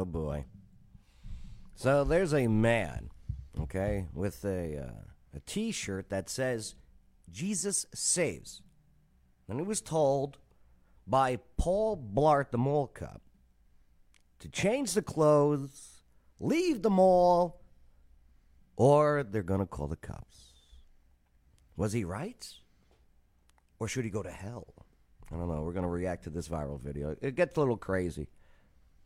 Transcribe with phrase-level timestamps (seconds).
[0.00, 0.46] Oh boy.
[1.74, 3.10] So there's a man,
[3.60, 6.74] okay, with a uh, a T-shirt that says
[7.30, 8.62] "Jesus saves,"
[9.46, 10.38] and he was told
[11.06, 13.20] by Paul Blart, the mall cop,
[14.38, 16.00] to change the clothes,
[16.38, 17.60] leave the mall,
[18.76, 20.54] or they're gonna call the cops.
[21.76, 22.48] Was he right,
[23.78, 24.72] or should he go to hell?
[25.30, 25.60] I don't know.
[25.60, 27.14] We're gonna react to this viral video.
[27.20, 28.28] It gets a little crazy.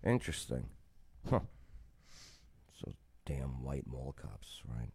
[0.05, 0.69] Interesting.
[1.29, 1.41] Huh.
[2.81, 2.93] So
[3.25, 4.93] damn white mall cops, right?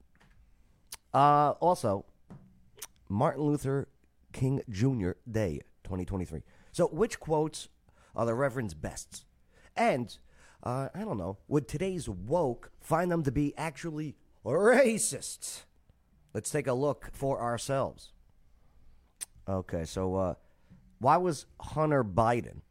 [1.13, 2.05] Uh, also,
[3.07, 3.87] Martin Luther
[4.31, 5.11] King Jr.
[5.29, 6.41] Day 2023.
[6.71, 7.67] So, which quotes
[8.15, 9.25] are the Reverend's best?
[9.75, 10.15] And,
[10.63, 14.15] uh, I don't know, would today's woke find them to be actually
[14.45, 15.63] racist?
[16.33, 18.11] Let's take a look for ourselves.
[19.47, 20.33] Okay, so uh,
[20.99, 22.61] why was Hunter Biden?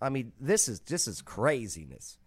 [0.00, 2.18] I mean, this is this is craziness.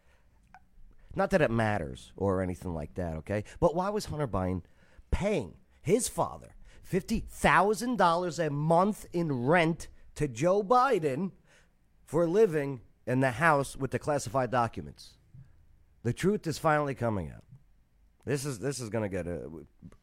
[1.15, 3.43] Not that it matters or anything like that, okay?
[3.59, 4.63] But why was Hunter Biden
[5.11, 11.31] paying his father fifty thousand dollars a month in rent to Joe Biden
[12.05, 15.17] for living in the house with the classified documents?
[16.03, 17.43] The truth is finally coming out.
[18.25, 19.49] This is this is gonna get a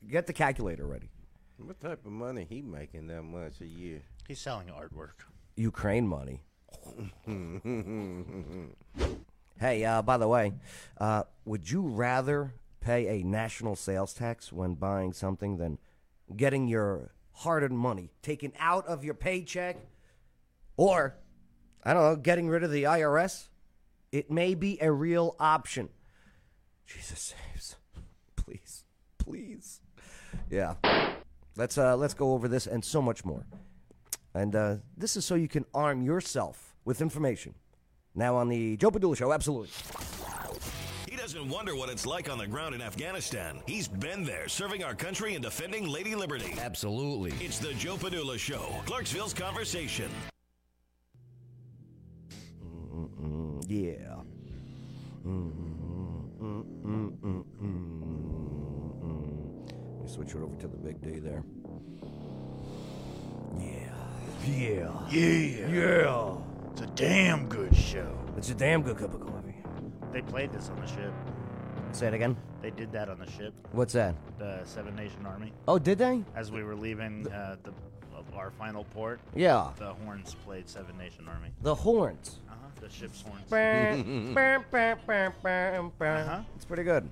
[0.08, 1.10] get the calculator ready.
[1.56, 4.02] What type of money he making that much a year?
[4.28, 5.24] He's selling artwork.
[5.56, 6.42] Ukraine money.
[9.60, 10.54] hey, uh, by the way,
[10.98, 15.78] uh, would you rather pay a national sales tax when buying something than
[16.36, 19.76] getting your hard earned money taken out of your paycheck?
[20.76, 21.16] Or,
[21.84, 23.48] I don't know, getting rid of the IRS?
[24.12, 25.88] It may be a real option.
[26.86, 27.76] Jesus saves.
[28.36, 28.84] Please.
[29.18, 29.80] Please.
[30.50, 30.74] Yeah.
[31.56, 33.44] Let's uh let's go over this and so much more.
[34.34, 37.54] And uh, this is so you can arm yourself with information.
[38.18, 39.68] Now on the Joe Padula Show, absolutely.
[41.08, 43.60] He doesn't wonder what it's like on the ground in Afghanistan.
[43.64, 46.56] He's been there, serving our country and defending Lady Liberty.
[46.60, 47.32] Absolutely.
[47.40, 50.10] It's the Joe Padula Show, Clarksville's conversation.
[52.60, 54.16] Mm, yeah.
[59.94, 61.44] Let me switch it over to the big D there.
[63.60, 63.94] Yeah.
[64.44, 65.08] Yeah.
[65.08, 65.68] Yeah.
[65.68, 66.34] Yeah.
[66.80, 68.16] It's a damn good show.
[68.36, 69.56] It's a damn good cup of coffee.
[70.12, 71.12] They played this on the ship.
[71.90, 72.36] Say it again.
[72.62, 74.14] They did that on the ship, What's that?
[74.38, 75.52] the Seven Nation Army.
[75.66, 76.22] Oh, did they?
[76.36, 77.72] As we were leaving uh, the
[78.16, 79.70] of our final port, Yeah.
[79.76, 81.48] the horns played Seven Nation Army.
[81.62, 82.38] The horns.
[82.48, 82.68] Uh huh.
[82.80, 83.42] The ship's horns.
[86.28, 86.42] uh-huh.
[86.54, 87.08] It's pretty good.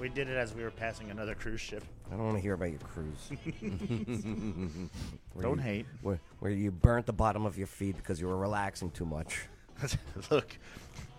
[0.00, 1.84] We did it as we were passing another cruise ship.
[2.12, 3.30] I don't want to hear about your cruise.
[5.40, 5.86] Don't you- hate.
[6.02, 9.40] Where, where you burnt the bottom of your feet because you were relaxing too much.
[10.30, 10.58] Look,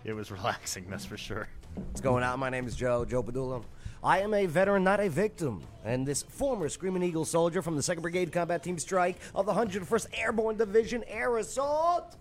[0.04, 0.86] it was relaxing.
[0.88, 1.48] That's for sure.
[1.74, 2.38] What's going on?
[2.38, 3.64] My name is Joe, Joe Padula.
[4.04, 5.62] I am a veteran, not a victim.
[5.84, 9.52] And this former Screaming Eagle soldier from the 2nd Brigade Combat Team Strike of the
[9.52, 12.14] 101st Airborne Division Air Assault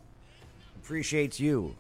[0.78, 1.76] appreciates you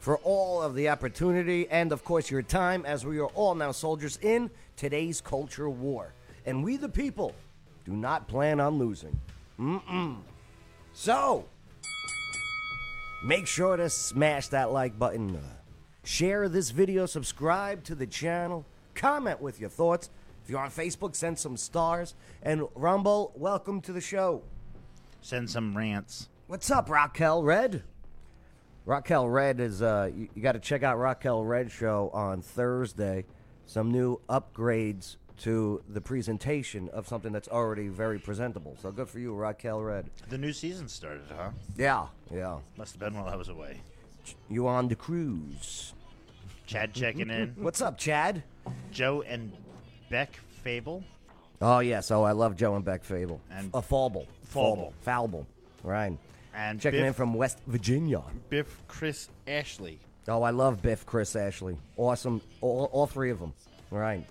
[0.00, 3.70] for all of the opportunity and, of course, your time as we are all now
[3.70, 6.14] soldiers in today's culture war.
[6.46, 7.34] And we, the people,
[7.84, 9.20] do not plan on losing.
[9.58, 10.16] Mm-mm.
[10.94, 11.44] So,
[13.22, 15.36] make sure to smash that like button.
[15.36, 15.40] Uh,
[16.02, 18.64] share this video, subscribe to the channel,
[18.94, 20.08] comment with your thoughts.
[20.42, 22.14] If you're on Facebook, send some stars.
[22.42, 24.40] And Rumble, welcome to the show.
[25.20, 26.30] Send some rants.
[26.46, 27.82] What's up, Raquel Red?
[28.86, 33.26] Raquel Red is uh you, you got to check out Raquel Red show on Thursday.
[33.70, 38.76] Some new upgrades to the presentation of something that's already very presentable.
[38.82, 40.10] So good for you, Raquel Red.
[40.28, 41.50] The new season started, huh?
[41.76, 42.58] Yeah, yeah.
[42.76, 43.80] Must have been while I was away.
[44.48, 45.94] You on the cruise?
[46.66, 47.54] Chad checking in.
[47.60, 48.42] What's up, Chad?
[48.90, 49.52] Joe and
[50.10, 51.04] Beck Fable.
[51.62, 53.40] Oh yes, oh I love Joe and Beck Fable.
[53.52, 54.26] And a Fauble.
[54.42, 54.92] Fauble.
[55.02, 55.46] Fauble.
[55.84, 56.18] Right.
[56.52, 58.22] And Checking Biff- in from West Virginia.
[58.48, 60.00] Biff Chris Ashley.
[60.28, 61.76] Oh, I love Biff, Chris Ashley.
[61.96, 62.40] Awesome.
[62.60, 63.52] All, all three of them.
[63.90, 64.24] All right.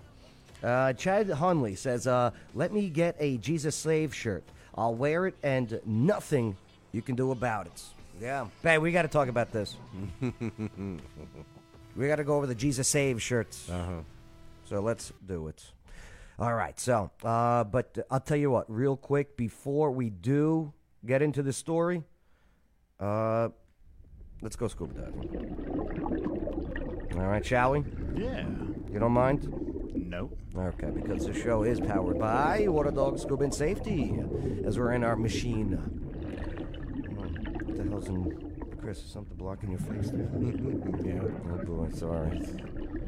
[0.62, 4.44] Uh, Chad Hunley says, uh, let me get a Jesus Slave shirt.
[4.74, 6.56] I'll wear it and nothing
[6.92, 7.82] you can do about it.
[8.20, 8.46] Yeah.
[8.62, 9.76] Hey, we got to talk about this.
[11.96, 13.68] we got to go over the Jesus Save shirts.
[13.68, 14.00] Uh-huh.
[14.66, 15.64] So let's do it.
[16.38, 16.78] All right.
[16.78, 20.72] So, uh, but I'll tell you what, real quick, before we do
[21.04, 22.02] get into the story,
[22.98, 23.48] uh,
[24.42, 25.28] let's go scuba diving.
[27.16, 27.84] All right, shall we?
[28.14, 28.46] Yeah.
[28.92, 29.48] You don't mind?
[29.94, 30.36] Nope.
[30.56, 34.18] Okay, because the show is powered by Water Dog Scuba and Safety,
[34.64, 35.72] as we're in our machine.
[35.76, 40.28] Hmm, What the hell's in Chris, is something blocking your face there?
[41.04, 41.22] Yeah.
[41.52, 42.42] Oh boy, sorry.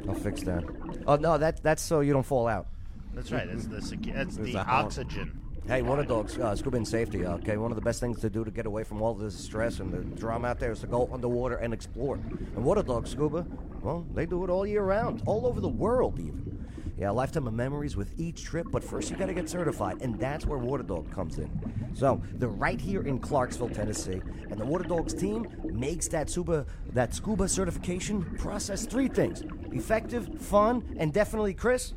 [0.07, 0.63] I'll fix that.
[1.07, 2.67] Oh no, that that's so you don't fall out.
[3.13, 3.47] That's right.
[3.47, 5.39] It's the secu- that's the hol- oxygen.
[5.65, 7.25] Hey, water dogs, uh, scuba and safety.
[7.25, 9.79] Okay, one of the best things to do to get away from all this stress
[9.79, 12.15] and the drama out there is to go underwater and explore.
[12.15, 13.47] And water dogs, scuba,
[13.81, 16.67] well, they do it all year round, all over the world, even.
[16.97, 20.01] Yeah, a lifetime of memories with each trip, but first you got to get certified,
[20.01, 21.49] and that's where Water Dog comes in.
[21.93, 24.21] So they're right here in Clarksville, Tennessee,
[24.51, 30.41] and the Water Dogs team makes that scuba that scuba certification process three things: effective,
[30.41, 31.93] fun, and definitely, Chris,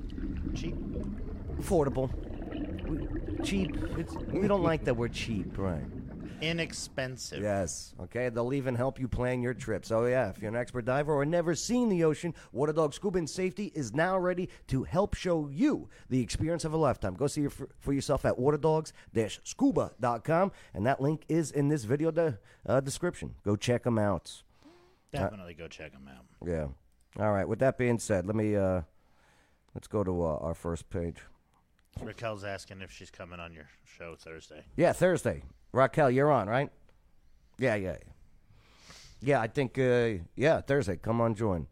[0.55, 0.77] Cheap.
[1.61, 2.11] affordable.
[2.89, 3.77] We, cheap.
[3.99, 5.85] It's, we don't like that we're cheap, right?
[6.41, 7.43] Inexpensive.
[7.43, 7.95] Yes.
[8.01, 8.29] Okay.
[8.29, 9.87] They'll even help you plan your trip.
[9.87, 13.19] So yeah, if you're an expert diver or never seen the ocean, Water Dog Scuba
[13.19, 17.15] and Safety is now ready to help show you the experience of a lifetime.
[17.15, 22.39] Go see for, for yourself at waterdogs-scuba.com, and that link is in this video de-
[22.67, 23.35] uh, description.
[23.45, 24.43] Go check them out.
[25.13, 26.25] Definitely go check them out.
[26.47, 26.67] Yeah.
[27.19, 27.49] All right.
[27.49, 28.83] With that being said, let me uh,
[29.75, 31.17] let's go to uh, our first page.
[32.03, 34.65] Raquel's asking if she's coming on your show Thursday.
[34.77, 35.43] Yeah, Thursday.
[35.73, 36.71] Raquel, you're on, right?
[37.59, 37.97] Yeah, yeah.
[39.21, 40.97] Yeah, I think, uh, yeah, Thursday.
[40.97, 41.67] Come on, join.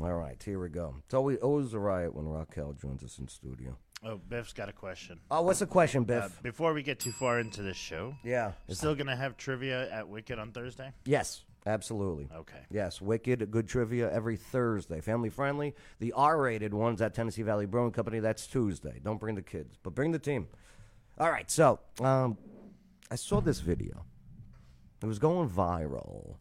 [0.00, 0.96] All right, here we go.
[1.04, 3.78] It's always, always a riot when Raquel joins us in studio.
[4.04, 5.18] Oh, Biff's got a question.
[5.30, 6.24] Oh, what's the question, Biff?
[6.24, 8.52] Uh, before we get too far into this show, yeah.
[8.68, 10.92] still gonna have trivia at Wicked on Thursday.
[11.06, 12.28] Yes, absolutely.
[12.34, 12.64] Okay.
[12.70, 15.00] Yes, wicked, good trivia every Thursday.
[15.00, 15.74] Family friendly.
[15.98, 19.00] The R rated ones at Tennessee Valley Brewing Company, that's Tuesday.
[19.02, 20.48] Don't bring the kids, but bring the team.
[21.18, 22.38] All right, so um,
[23.10, 24.04] I saw this video.
[25.02, 26.36] It was going viral.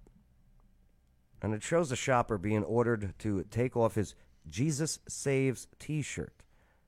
[1.41, 4.15] And it shows a shopper being ordered to take off his
[4.47, 6.43] Jesus Saves t shirt.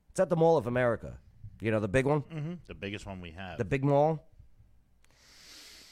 [0.09, 1.19] It's at the Mall of America.
[1.61, 2.21] You know, the big one?
[2.21, 2.53] Mm-hmm.
[2.67, 3.57] The biggest one we have.
[3.57, 4.27] the big mall.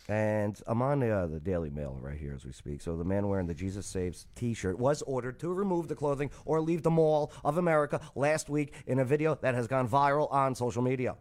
[0.07, 2.81] And I'm on the, uh, the Daily Mail right here as we speak.
[2.81, 6.61] So the man wearing the Jesus Saves T-shirt was ordered to remove the clothing or
[6.61, 10.53] leave the Mall of America last week in a video that has gone viral on
[10.53, 11.15] social media.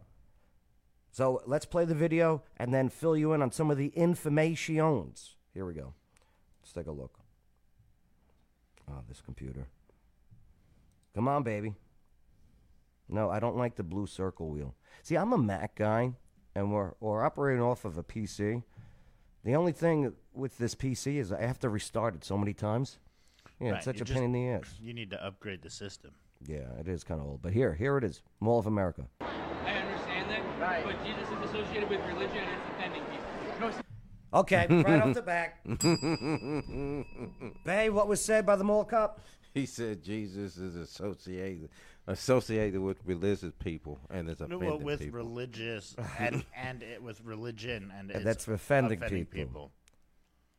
[1.12, 5.36] So let's play the video and then fill you in on some of the informations.
[5.54, 5.94] Here we go.
[6.60, 7.18] Let's take a look.
[8.90, 9.68] Oh, this computer.
[11.14, 11.74] Come on, baby.
[13.08, 14.74] No, I don't like the blue circle wheel.
[15.02, 16.14] See, I'm a Mac guy,
[16.54, 18.62] and we're, we're operating off of a PC.
[19.44, 22.98] The only thing with this PC is I have to restart it so many times.
[23.60, 24.74] Yeah, Right, it's such you a just- pain in the ass.
[24.80, 26.12] you need to upgrade the system.
[26.46, 27.42] Yeah, it is kind of old.
[27.42, 29.06] But here, here it is, Mall of America.
[29.20, 29.24] I
[29.70, 33.20] understand that, but Jesus is associated with religion and it's offending people.
[34.34, 35.62] Okay, right off the back.
[37.64, 39.20] Bay, what was said by the mall cop?
[39.54, 41.68] He said Jesus is associated
[42.06, 45.18] associated with religious people and it's No, offending well, with people.
[45.18, 49.70] religious and and it with religion and Yeah, it's that's offending offending people.
[49.70, 49.72] people.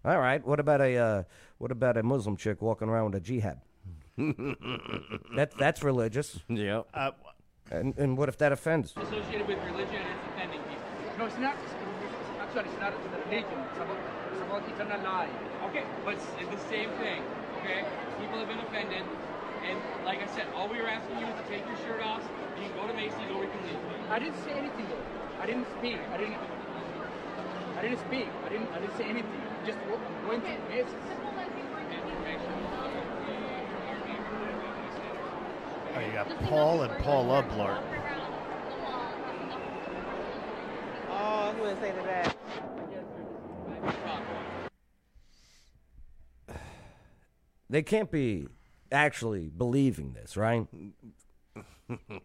[0.04, 0.46] All right.
[0.46, 1.24] What about a uh,
[1.58, 3.62] what about a Muslim chick walking around with a jihad?
[4.18, 6.40] that that's religious.
[6.50, 6.88] Yep.
[6.94, 7.12] Uh,
[7.72, 8.94] And and what if that offends?
[8.96, 11.18] associated with religion and it's offending people.
[11.18, 11.56] No, it's not.
[12.42, 13.58] Actually, it's not a religion.
[13.66, 13.98] It's about,
[14.32, 15.30] it's about eternal life.
[15.70, 17.22] Okay, but it's it's the same thing.
[17.62, 17.82] Okay,
[18.22, 19.04] people have been offended,
[19.70, 22.22] and like I said, all we were asking you is to take your shirt off.
[22.62, 23.80] You can go to Macy's or we can leave.
[24.10, 25.06] I didn't say anything though.
[25.39, 26.00] I didn't speak.
[26.13, 26.38] I didn't.
[27.78, 28.28] I didn't speak.
[28.46, 28.70] I didn't.
[28.72, 29.42] I didn't say anything.
[29.66, 30.94] Just w- went to Macy's.
[35.96, 37.82] oh, you got Paul and Paula Blart.
[41.10, 42.36] Oh, I'm gonna say to that.
[47.70, 48.48] They can't be
[48.96, 50.66] actually believing this, right?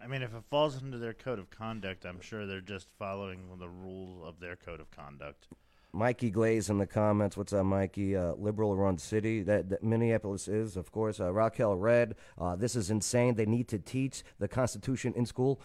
[0.01, 3.41] I mean, if it falls into their code of conduct, I'm sure they're just following
[3.59, 5.49] the rules of their code of conduct.
[5.93, 7.37] Mikey Glaze in the comments.
[7.37, 8.17] What's up, Mikey?
[8.17, 11.21] Uh, liberal run city that, that Minneapolis is, of course.
[11.21, 12.15] Uh, Raquel Red.
[12.41, 13.35] Uh, this is insane.
[13.35, 15.61] They need to teach the Constitution in school.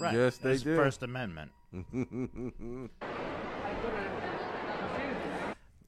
[0.00, 0.14] Right.
[0.14, 0.76] Yes, they It's do.
[0.76, 1.50] First Amendment.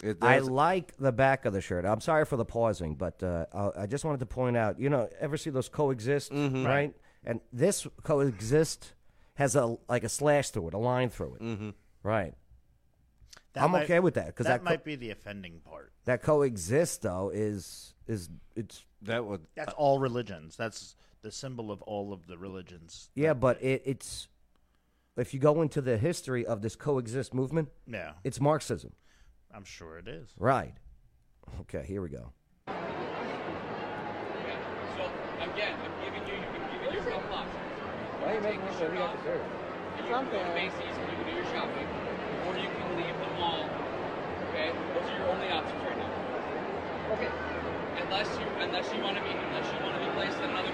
[0.02, 1.84] It I like the back of the shirt.
[1.84, 4.78] I'm sorry for the pausing, but uh, I I just wanted to point out.
[4.80, 6.64] You know, ever see those coexist, Mm-hmm.
[6.66, 6.94] right?
[7.24, 8.94] And this coexist
[9.34, 11.70] has a like a slash through it, a line through it, Mm-hmm.
[12.02, 12.34] right?
[13.52, 15.92] That I'm might- okay with that because that that co- might be the offending part.
[16.04, 20.56] that coexist though is is it's that would That's all religions.
[20.56, 23.10] That's the symbol of all of the religions.
[23.14, 24.28] yeah, but it, it's
[25.16, 28.92] if you go into the history of this coexist movement, Yeah, it's Marxism,
[29.54, 30.30] I'm sure it is.
[30.38, 30.74] right?
[31.62, 32.32] Okay, here we go.
[34.96, 35.10] So
[35.42, 37.50] again, I'm giving you, you can give it your flip flops.
[38.20, 39.42] Why are you making sure we got the shirt?
[39.98, 41.86] And you can go to Macy's and you can do your shopping,
[42.46, 43.66] or you can leave the mall
[44.50, 46.10] Okay, those are your only options right now.
[47.14, 47.30] Okay.
[48.02, 50.72] Unless you unless you want to be unless you want to be placed in another.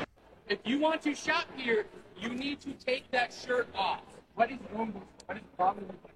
[0.48, 1.84] If you want to shop here,
[2.18, 4.00] you need to take that shirt off.
[4.34, 6.15] What is wrong with what is the problem with my t-shirt?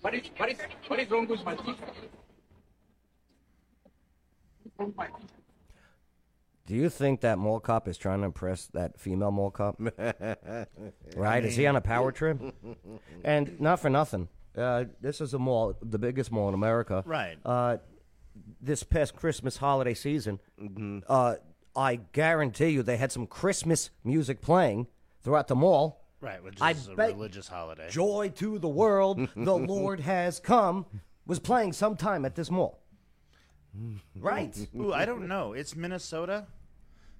[0.00, 1.76] What is what is what is wrong with my t-shirt?
[4.62, 5.30] What's wrong with my t-shirt?
[6.66, 9.80] Do you think that mall cop is trying to impress that female mall cop?
[11.16, 11.44] right?
[11.44, 12.40] Is he on a power trip?
[13.24, 14.28] And not for nothing.
[14.56, 17.02] Uh, this is a mall, the biggest mall in America.
[17.06, 17.36] Right.
[17.44, 17.78] Uh,
[18.60, 20.40] this past Christmas holiday season,
[21.08, 21.36] uh,
[21.74, 24.86] I guarantee you they had some Christmas music playing
[25.22, 26.01] throughout the mall.
[26.22, 27.90] Right, which I is a bet religious holiday.
[27.90, 30.86] Joy to the world, the Lord has come,
[31.26, 32.78] was playing sometime at this mall.
[34.14, 34.56] Right.
[34.76, 35.52] Ooh, I don't know.
[35.54, 36.46] It's Minnesota,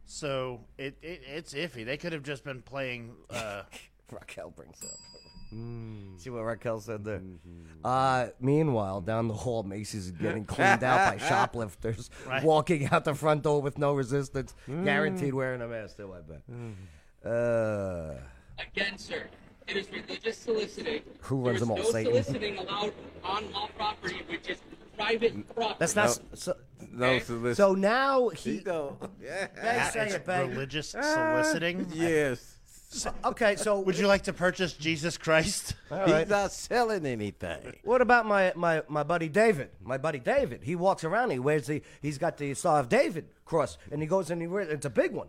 [0.04, 1.84] so it, it it's iffy.
[1.84, 3.12] They could have just been playing.
[3.28, 3.62] Uh,
[4.12, 4.90] Raquel brings up.
[6.16, 7.20] See what Raquel said there.
[7.84, 12.42] Uh, meanwhile, down the hall, Macy's is getting cleaned out by shoplifters Right.
[12.42, 15.98] walking out the front door with no resistance, guaranteed wearing a mask.
[15.98, 17.30] Too, I bet.
[17.30, 18.14] Uh,
[18.74, 19.24] Again, sir,
[19.66, 21.02] it is religious soliciting.
[21.22, 22.12] Who runs There them all, No Satan?
[22.12, 22.92] soliciting allowed
[23.24, 24.58] on mall property, which is
[24.96, 25.76] private property.
[25.78, 26.18] that's not.
[26.34, 26.54] So,
[26.90, 27.54] No solicitation.
[27.54, 28.58] so now he.
[28.58, 28.98] he don't.
[29.22, 29.48] Yeah.
[29.54, 30.50] They say it's it, babe.
[30.50, 31.02] religious ah,
[31.42, 31.86] soliciting.
[31.92, 32.58] Yes.
[33.24, 35.74] Okay, so Would you like to purchase Jesus Christ?
[35.90, 36.28] All He's right.
[36.28, 37.72] not selling anything.
[37.84, 39.70] What about my, my, my buddy David?
[39.82, 40.62] My buddy David.
[40.62, 41.30] He walks around.
[41.30, 41.82] He wears the.
[42.02, 44.68] He's got the Star of David cross, and he goes and he wears.
[44.68, 45.28] It's a big one.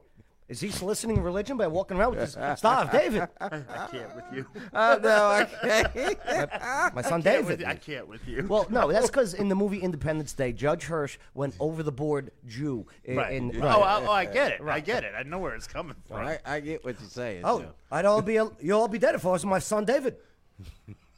[0.54, 3.28] Is he soliciting religion by walking around with his Star of David?
[3.42, 3.50] I
[3.92, 4.46] can't with you.
[4.74, 6.96] Oh, no, I can't.
[6.96, 7.60] My son Can't David.
[7.62, 7.66] you.
[7.66, 8.46] I can't with you.
[8.48, 12.30] Well, no, that's because in the movie Independence Day, Judd Hirsch went over the board
[12.46, 12.86] Jew.
[13.04, 13.34] In, right.
[13.34, 14.62] in- Oh, I, oh, I get it.
[14.62, 15.14] I get it.
[15.18, 16.18] I know where it's coming from.
[16.26, 17.42] I, I get what you're saying.
[17.46, 17.72] oh, Joe.
[17.92, 20.18] I'd all be you'll all be dead if I was my son David.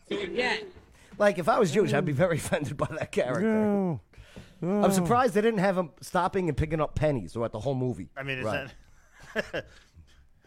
[0.09, 0.59] So again,
[1.17, 3.99] Like if I was Jewish, I'd be very offended by that character.
[4.61, 8.09] I'm surprised they didn't have him stopping and picking up pennies throughout the whole movie.
[8.17, 8.65] I mean, is Right.
[8.67, 8.73] that?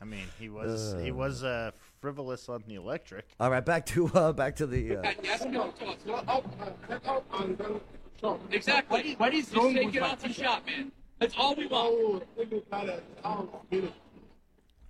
[0.01, 3.27] I mean, he was he was uh, frivolous on the electric.
[3.41, 4.97] All right, back to uh, back to the.
[4.99, 5.97] Uh, got yes, no, talk.
[6.07, 7.81] Go out, uh, get out and then
[8.21, 8.41] shop.
[8.53, 9.15] Exactly.
[9.17, 10.47] What is Just wrong take with it my off and t-shirt?
[10.47, 10.93] shop, man.
[11.19, 11.89] That's all we want.
[11.89, 13.03] Oh, think you got it.
[13.25, 13.97] Oh, beautiful.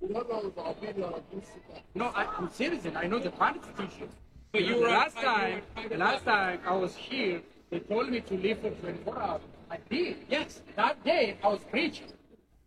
[0.03, 1.49] You don't know the opinion of this.
[1.95, 2.85] No, I, I'm serious.
[2.95, 4.09] I know the Constitution.
[4.53, 7.41] But you were last time, you were on the private last time I was here,
[7.71, 9.41] they told me to leave for 24 hours.
[9.71, 10.17] I did.
[10.29, 10.61] Yes.
[10.77, 12.07] That day I was preaching.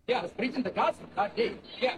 [0.08, 1.54] Yeah, I was preaching the gospel that day.
[1.80, 1.96] Yeah.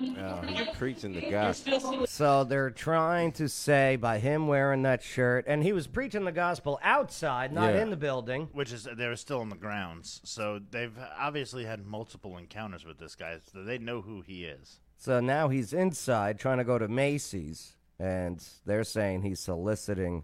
[0.00, 2.06] Yeah, he's preaching the gospel.
[2.06, 6.30] so they're trying to say by him wearing that shirt, and he was preaching the
[6.32, 7.82] gospel outside, not Yeah.
[7.82, 8.48] in the building.
[8.52, 12.98] Which is they were still on the grounds, so they've obviously had multiple encounters with
[12.98, 14.78] this guy, so they know who he is.
[14.96, 20.22] So now he's inside trying to go to Macy's, and they're saying he's soliciting.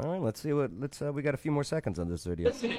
[0.00, 0.70] All right, let's see what.
[0.78, 1.02] Let's.
[1.02, 2.50] Uh, we got a few more seconds on this video.
[2.50, 2.78] listening.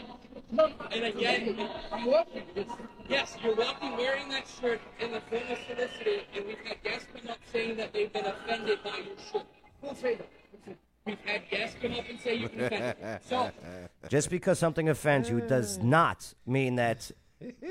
[0.91, 2.43] And again, I'm working.
[2.55, 2.71] It's,
[3.09, 7.07] yes, you're walking wearing that shirt in the form of soliciting, and we've had guests
[7.13, 9.45] come up saying that they've been offended by your shirt.
[9.81, 10.29] who say that?
[10.49, 10.77] Say that?
[11.05, 13.19] We've had guests come up and say you've been offended.
[13.27, 13.51] So,
[14.09, 17.11] Just because something offends you does not mean that.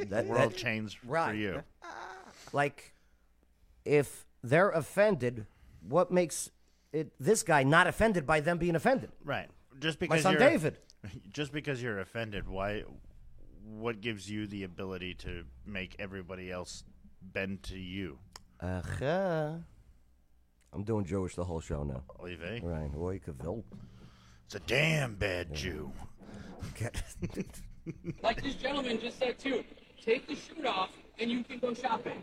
[0.08, 1.62] that, World that changed for you.
[2.52, 2.94] like,
[3.86, 5.46] if they're offended,
[5.80, 6.50] what makes
[6.92, 9.10] it this guy not offended by them being offended?
[9.24, 9.48] Right.
[9.78, 10.78] Just because My son you're, David.
[11.32, 12.82] Just because you're offended, why?
[13.64, 16.84] What gives you the ability to make everybody else
[17.22, 18.18] bend to you?
[18.60, 19.52] Uh-huh.
[20.72, 22.02] I'm doing Jewish the whole show now.
[22.18, 22.62] Olive?
[22.62, 22.90] Right.
[22.96, 23.64] Oi, Kavil.
[24.46, 25.92] It's a damn bad Jew.
[28.22, 29.64] like this gentleman just said too,
[30.02, 32.22] take the shirt off and you can go shopping.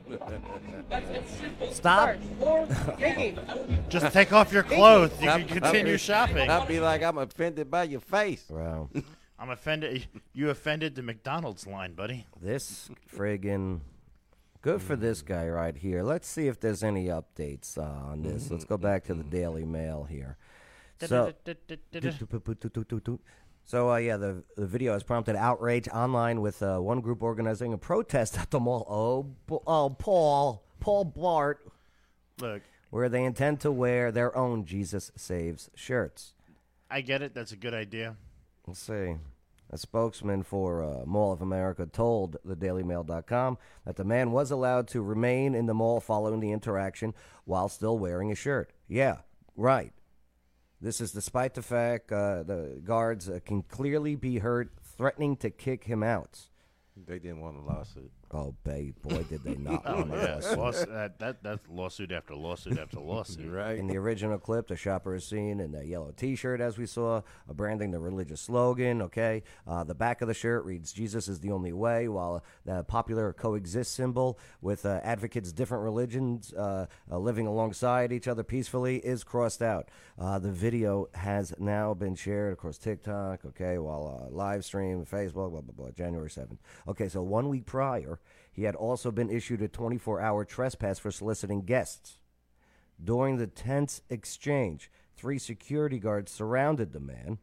[0.89, 1.71] That's it's simple.
[1.71, 2.15] Stop.
[2.39, 3.39] Or again,
[3.89, 5.11] Just take off your clothes.
[5.21, 6.49] You can continue shopping.
[6.49, 8.45] I'd be like, I'm offended by your face.
[8.49, 8.89] Wow.
[9.39, 10.07] I'm offended.
[10.33, 12.25] You offended the McDonald's line, buddy.
[12.41, 13.81] This friggin'
[14.61, 16.03] good for this guy right here.
[16.03, 18.49] Let's see if there's any updates uh, on this.
[18.49, 20.37] Let's go back to the Daily Mail here.
[21.01, 21.33] So,
[23.65, 27.74] so uh, yeah, the the video has prompted outrage online with uh, one group organizing
[27.74, 28.86] a protest at the mall.
[28.89, 31.55] Oh, oh, Paul, Paul Blart,
[32.39, 36.34] Look, where they intend to wear their own Jesus Saves shirts.
[36.89, 37.34] I get it.
[37.34, 38.15] That's a good idea.
[38.67, 39.15] Let's see.
[39.72, 44.88] A spokesman for uh, Mall of America told the DailyMail.com that the man was allowed
[44.89, 48.72] to remain in the mall following the interaction while still wearing a shirt.
[48.88, 49.17] Yeah,
[49.55, 49.91] right.
[50.85, 55.49] This is despite the fact uh, the guards uh, can clearly be heard threatening to
[55.49, 56.39] kick him out.
[57.07, 58.11] They didn't want a lawsuit.
[58.32, 60.58] Oh, babe, boy, did they not Oh want a yeah, lawsuit.
[60.58, 63.50] Laws- that, that that's lawsuit after lawsuit after lawsuit.
[63.51, 63.77] Right.
[63.77, 67.17] In the original clip, the shopper is seen in a yellow T-shirt, as we saw,
[67.17, 69.01] uh, branding the religious slogan.
[69.03, 72.84] Okay, uh, the back of the shirt reads "Jesus is the only way," while the
[72.84, 78.98] popular coexist symbol with uh, advocates different religions uh, uh, living alongside each other peacefully
[78.98, 79.89] is crossed out.
[80.20, 83.46] Uh, the video has now been shared across TikTok.
[83.46, 85.91] Okay, while uh, live stream, Facebook, blah blah blah.
[85.91, 86.60] January seventh.
[86.88, 88.20] Okay, so one week prior,
[88.55, 92.19] he had also been issued a 24-hour trespass for soliciting guests.
[93.03, 97.39] During the tense exchange, three security guards surrounded the man.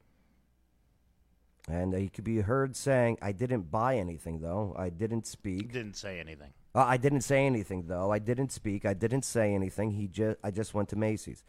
[1.69, 4.75] And he could be heard saying, I didn't buy anything, though.
[4.77, 5.71] I didn't speak.
[5.73, 6.55] didn't say anything.
[6.75, 8.11] Uh, I didn't say anything, though.
[8.11, 8.87] I didn't speak.
[8.87, 9.91] I didn't say anything.
[9.93, 11.45] He just, I just went to Macy's.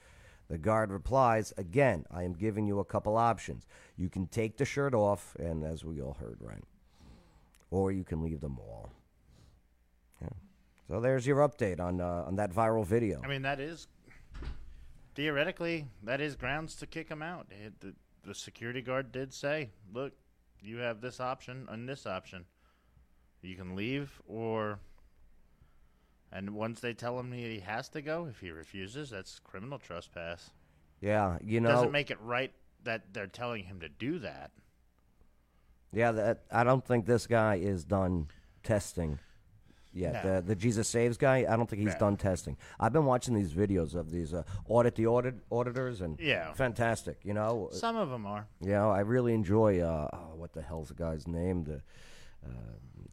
[0.50, 3.66] The guard replies, Again, I am giving you a couple options.
[3.96, 6.64] You can take the shirt off, and as we all heard, right?
[7.72, 8.92] Or you can leave the mall.
[10.90, 13.22] So there's your update on uh, on that viral video.
[13.24, 13.88] I mean, that is
[15.16, 17.48] theoretically that is grounds to kick him out.
[17.52, 17.94] It- the,
[18.26, 20.14] the security guard did say, "Look,
[20.62, 22.46] you have this option and this option.
[23.42, 24.80] You can leave, or."
[26.32, 30.50] And once they tell him he has to go, if he refuses, that's criminal trespass.
[31.00, 32.52] yeah, you know, Doesn't make it right
[32.86, 34.50] that they're telling him to do that.
[35.92, 38.30] Yeah, that I don't think this guy is done
[38.64, 39.20] testing
[39.94, 40.24] yet.
[40.24, 40.36] No.
[40.36, 42.00] The, the Jesus Saves guy, I don't think he's No.
[42.00, 42.58] done testing.
[42.80, 46.54] I've been watching these videos of these uh, audit the audit auditors, and Yeah.
[46.54, 47.20] fantastic.
[47.24, 48.48] You know, Some of them are.
[48.62, 49.80] you know, I really enjoy.
[49.80, 51.64] Uh, oh, what the hell's the guy's name?
[51.64, 51.82] The,
[52.46, 52.50] uh,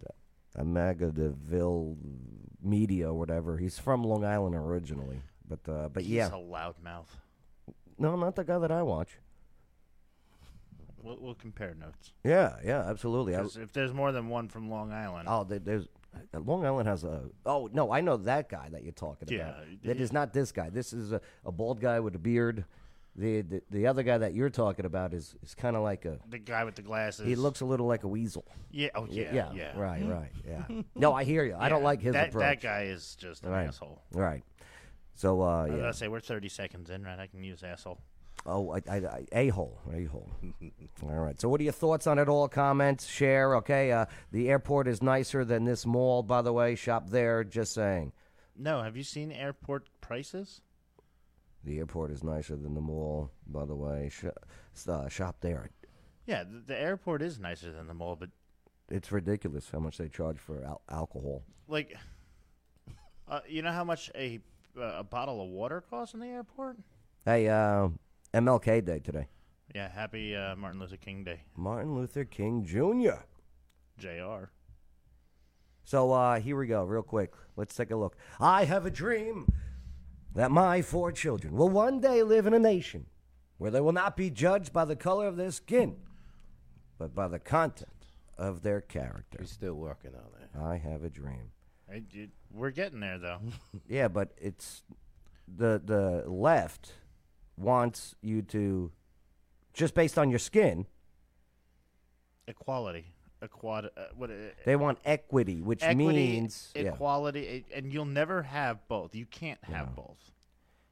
[0.00, 1.96] the Amagadeville
[2.62, 3.56] Media or whatever.
[3.56, 6.24] He's from Long Island originally, but uh, but yeah.
[6.24, 7.06] He's yeah, a loudmouth.
[7.98, 9.18] no, not the guy that I watch.
[11.02, 12.12] We'll, we'll compare notes.
[12.24, 13.34] Yeah, yeah, absolutely.
[13.34, 15.86] I, if there's more than one from Long Island, Oh, there, there's
[16.34, 17.24] Long Island has a.
[17.46, 19.60] Oh no, I know that guy that you're talking Yeah, about.
[19.68, 20.70] y- That is not this guy.
[20.70, 22.64] This is a, a bald guy with a beard.
[23.16, 26.18] The, the the other guy that you're talking about is is kind of like a.
[26.28, 27.26] the guy with the glasses.
[27.26, 28.44] He looks a little like a weasel.
[28.70, 28.88] Yeah.
[28.94, 29.34] Oh yeah.
[29.34, 29.78] yeah, Yeah.
[29.78, 30.62] right, right, yeah.
[30.94, 31.56] no, I hear you.
[31.58, 32.42] I don't like his that, approach.
[32.42, 33.66] That guy is just an Right.
[33.66, 34.00] asshole.
[34.12, 34.42] Right.
[35.14, 35.76] So uh, I was yeah.
[35.78, 37.18] gonna say we're 30 seconds in, right?
[37.18, 37.98] I can use asshole.
[38.46, 40.30] Oh, I, I, I, a hole, a hole.
[41.02, 41.38] all right.
[41.40, 42.48] So, what are your thoughts on it all?
[42.48, 43.54] Comments, share.
[43.56, 43.92] Okay.
[43.92, 46.74] Uh, the airport is nicer than this mall, by the way.
[46.74, 47.44] Shop there.
[47.44, 48.12] Just saying.
[48.56, 50.62] No, have you seen airport prices?
[51.64, 54.10] The airport is nicer than the mall, by the way.
[54.10, 55.70] Sh- uh, shop there.
[56.26, 58.30] Yeah, the, the airport is nicer than the mall, but
[58.88, 61.42] It's ridiculous how much they charge for al- alcohol.
[61.68, 61.94] like,
[63.28, 64.40] uh, you know how much a
[64.78, 66.78] uh, a bottle of water costs in the airport?
[67.24, 67.88] Hey, uh,
[68.32, 69.26] MLK Day today.
[69.74, 73.22] Yeah, happy uh, Martin Luther King Day, Martin Luther King Jr.
[73.98, 74.46] Jr.
[75.84, 77.32] So uh, here we go, real quick.
[77.56, 78.16] Let's take a look.
[78.38, 79.46] I have a dream
[80.34, 83.06] that my four children will one day live in a nation
[83.58, 85.96] where they will not be judged by the color of their skin,
[86.98, 88.06] but by the content
[88.38, 89.38] of their character.
[89.40, 90.60] We're still working on that.
[90.60, 91.50] I have a dream.
[91.88, 93.40] Hey, dude, we're getting there though.
[93.88, 94.82] Yeah, but it's
[95.48, 96.92] the the left
[97.60, 98.90] wants you to
[99.72, 100.86] just based on your skin.
[102.48, 103.86] Equality, equad.
[103.96, 104.30] Uh, what?
[104.30, 109.14] Uh, They want equity, which equity, means equality, eh, and you'll never have both.
[109.14, 110.32] You can't have both.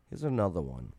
[0.08, 0.92] Here's another one.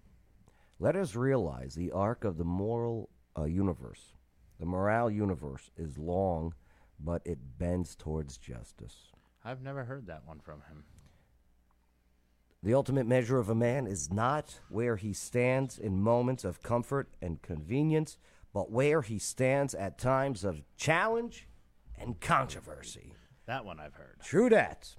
[0.79, 4.13] Let us realize the arc of the moral uh, universe,
[4.59, 6.53] the morale universe, is long,
[6.99, 9.11] but it bends towards justice.
[9.43, 10.83] I've never heard that one from him.
[12.61, 17.07] The ultimate measure of a man is not where he stands in moments of comfort
[17.21, 18.17] and convenience,
[18.53, 21.47] but where he stands at times of challenge
[21.97, 23.13] and controversy.
[23.45, 24.17] That one I've heard.
[24.21, 24.93] True that.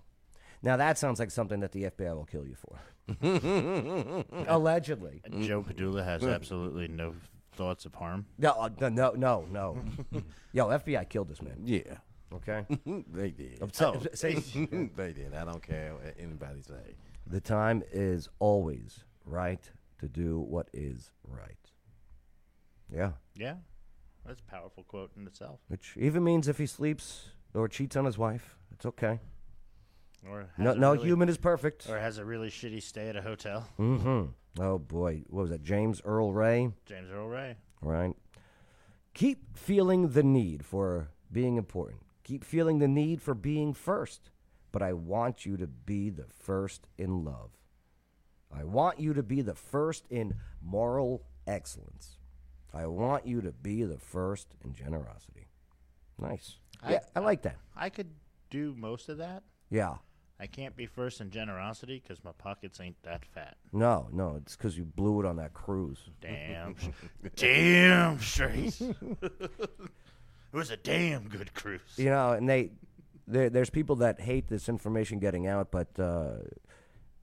[0.62, 2.80] Now that sounds like something that the FBI will kill you for.
[4.48, 5.20] Allegedly.
[5.40, 7.14] Joe Padula has absolutely no
[7.52, 8.24] thoughts of harm.
[8.38, 9.78] No, uh, no, no, no.
[10.52, 11.60] Yo, FBI killed this man.
[11.64, 11.96] Yeah,
[12.32, 12.64] Okay.
[13.12, 13.60] they did.
[13.74, 15.34] So, say, they did.
[15.34, 16.94] I don't care what anybody say.
[17.30, 21.56] The time is always right to do what is right.
[22.92, 23.12] Yeah.
[23.36, 23.54] Yeah,
[24.26, 25.60] that's a powerful quote in itself.
[25.68, 29.20] Which even means if he sleeps or cheats on his wife, it's okay.
[30.28, 31.88] Or has No, no really- human is perfect.
[31.88, 33.66] Or has a really shitty stay at a hotel.
[33.78, 34.60] Mm-hmm.
[34.62, 35.62] Oh boy, what was that?
[35.62, 37.56] James Earl Ray, James Earl Ray.
[37.80, 38.14] right?
[39.14, 42.02] Keep feeling the need for being important.
[42.24, 44.30] Keep feeling the need for being first.
[44.72, 47.50] But I want you to be the first in love.
[48.56, 52.18] I want you to be the first in moral excellence.
[52.72, 55.48] I want you to be the first in generosity.
[56.18, 56.56] Nice.
[56.82, 57.56] I- yeah, I like that.
[57.76, 58.10] I could
[58.50, 59.42] do most of that.
[59.70, 59.96] Yeah.
[60.38, 63.56] I can't be first in generosity because my pockets ain't that fat.
[63.72, 65.98] No, no, it's because you blew it on that cruise.
[66.22, 66.76] Damn,
[67.36, 68.80] damn straight.
[69.22, 69.70] it
[70.52, 71.82] was a damn good cruise.
[71.98, 72.70] You know, and they,
[73.30, 76.34] there, there's people that hate this information getting out, but uh,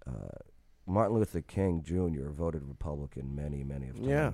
[0.05, 0.11] uh,
[0.85, 2.29] Martin Luther King Jr.
[2.29, 4.07] voted Republican many, many of times.
[4.07, 4.31] Yeah.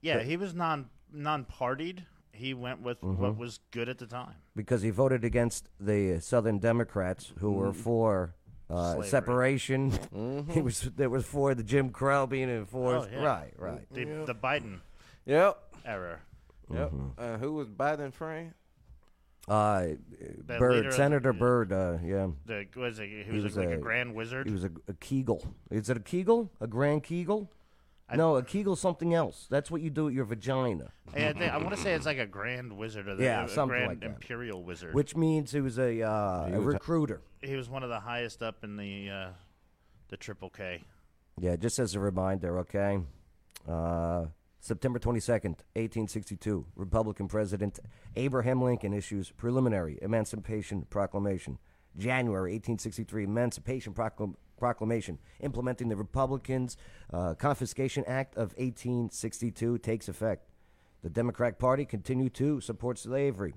[0.00, 2.04] Yeah, he was non non-partied.
[2.32, 3.22] He went with Mm-hmm.
[3.22, 4.34] what was good at the time.
[4.56, 8.34] because he voted against the Southern Democrats who were for
[8.68, 8.92] uh, Mm-hmm.
[8.92, 9.08] Slavery.
[9.08, 10.46] separation.
[10.52, 13.08] he was there was for the Jim Crow being enforced.
[13.12, 13.24] Oh, yeah.
[13.24, 13.94] Right, right.
[13.94, 14.80] The, the Biden
[15.26, 15.58] Yep.
[15.86, 16.18] era.
[16.72, 16.90] Yep.
[16.90, 17.08] Mm-hmm.
[17.16, 18.52] Uh, who was Biden friend?
[19.46, 19.88] Uh,
[20.46, 21.72] That Byrd, leader of- Senator Byrd.
[21.72, 24.46] Uh, yeah, The was it, he was, was like a, a- grand wizard.
[24.46, 25.44] he was a, a Kegel.
[25.70, 26.50] Is it a Kegel?
[26.60, 27.50] A Grand Kegel?
[28.14, 29.46] no, a Kegel something else.
[29.50, 32.06] That's what you do at your vagina, Hey, I, think, I want to say it's
[32.06, 34.06] like a grand wizard or the Yeah, a something grand like that.
[34.06, 34.94] imperial wizard.
[34.94, 37.20] which means he was a uh, a was a- recruiter.
[37.42, 39.28] he was one of the highest up in the uh,
[40.08, 40.82] the triple K.
[41.40, 43.00] Yeah, just as a reminder, okay?
[43.68, 44.26] Uh,
[44.64, 47.80] September 22nd, 1862, Republican President
[48.16, 51.58] Abraham Lincoln issues preliminary Emancipation Proclamation.
[51.98, 56.78] January 1863, Emancipation Proclam- Proclamation implementing the Republicans'
[57.12, 60.48] uh, Confiscation Act of 1862 takes effect.
[61.02, 63.52] The Democratic Party continued to support slavery.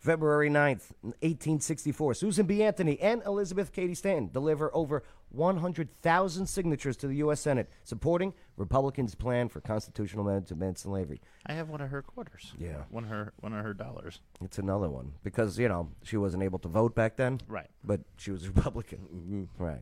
[0.00, 2.62] February 9th, 1864, Susan B.
[2.62, 7.40] Anthony and Elizabeth Cady Stanton deliver over 100,000 signatures to the U.S.
[7.40, 11.18] Senate supporting Republicans' plan for constitutional amendment to ban slavery.
[11.46, 12.52] I have one of her quarters.
[12.58, 12.82] Yeah.
[12.90, 14.20] one of her one of her dollars.
[14.44, 17.40] It's another one because, you know, she wasn't able to vote back then.
[17.48, 17.70] Right.
[17.82, 19.48] But she was a Republican.
[19.58, 19.80] Right.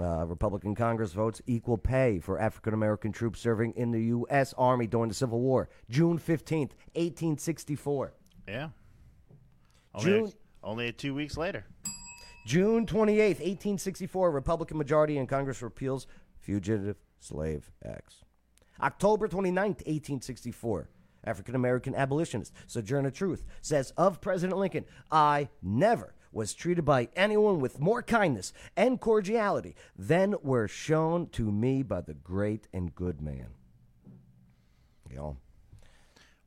[0.00, 4.52] Uh, Republican Congress votes equal pay for African American troops serving in the U.S.
[4.58, 5.68] Army during the Civil War.
[5.88, 8.12] June 15th, 1864.
[8.48, 8.68] Yeah.
[9.94, 10.32] Only, June-
[10.64, 11.64] only two weeks later.
[12.44, 16.08] June 28th, 1864, Republican majority in Congress repeals
[16.40, 18.24] Fugitive Slave Acts.
[18.80, 20.88] October 29th, 1864,
[21.24, 27.60] African American abolitionist Sojourner Truth says of President Lincoln, I never was treated by anyone
[27.60, 33.20] with more kindness and cordiality than were shown to me by the great and good
[33.20, 33.48] man.
[35.10, 35.36] You know,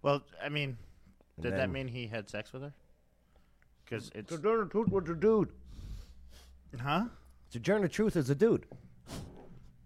[0.02, 0.78] Well, I mean,
[1.40, 2.74] did that mean he had sex with her?
[3.86, 5.50] Because it's Sojourner Truth was a dude.
[6.82, 7.06] huh?
[7.50, 8.66] Sojourner Truth is a dude.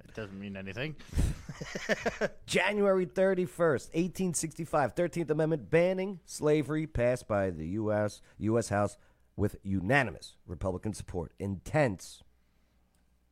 [0.09, 0.95] It doesn't mean anything.
[2.47, 8.21] January 31st, 1865, 13th Amendment banning slavery passed by the U.S.
[8.39, 8.69] U.S.
[8.69, 8.97] House
[9.35, 11.33] with unanimous Republican support.
[11.37, 12.23] Intense.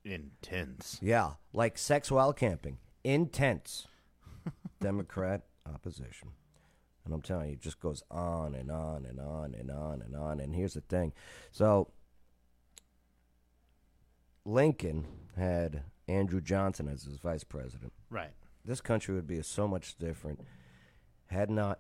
[0.06, 1.00] Intense.
[1.02, 2.78] Yeah, like sex while camping.
[3.04, 3.88] Intense.
[4.80, 6.30] Democrat opposition.
[7.06, 10.16] And I'm telling you, it just goes on and on and on and on and
[10.16, 10.40] on.
[10.40, 11.14] And here's the thing.
[11.52, 11.90] So,
[14.46, 18.32] Lincoln had Andrew Johnson as his vice president Right.
[18.66, 20.40] this country would be so much different
[21.28, 21.80] had not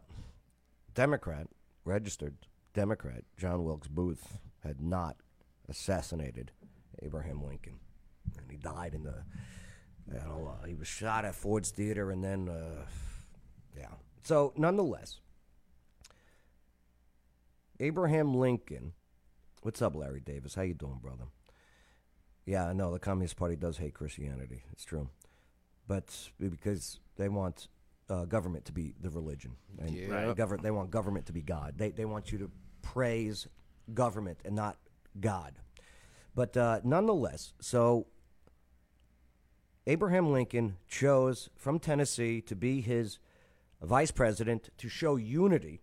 [0.94, 1.48] Democrat,
[1.86, 2.36] registered
[2.74, 5.16] Democrat, John Wilkes Booth had not
[5.70, 6.52] assassinated
[7.02, 7.80] Abraham Lincoln.
[8.38, 9.24] And he died in the,
[10.08, 12.86] you know, uh, he was shot at Ford's Theater and then, uh,
[13.78, 13.92] yeah.
[14.24, 15.20] So, nonetheless,
[17.80, 18.94] Abraham Lincoln,
[19.62, 20.56] what's up, Larry Davis?
[20.56, 21.26] How you doing, brother?
[22.48, 24.64] Yeah, I know the Communist Party does hate Christianity.
[24.72, 25.10] It's true
[25.88, 27.70] but because they want
[28.10, 30.08] uh, government to be the religion, and Yeah.
[30.28, 30.36] Right.
[30.36, 31.76] govern- they want government to be God.
[31.78, 33.48] They they want you to praise
[33.94, 34.78] government and not
[35.20, 35.60] God.
[36.36, 38.08] But uh, nonetheless, so
[39.86, 43.20] Abraham Lincoln chose from Tennessee to be his
[43.82, 45.82] vice president to show unity.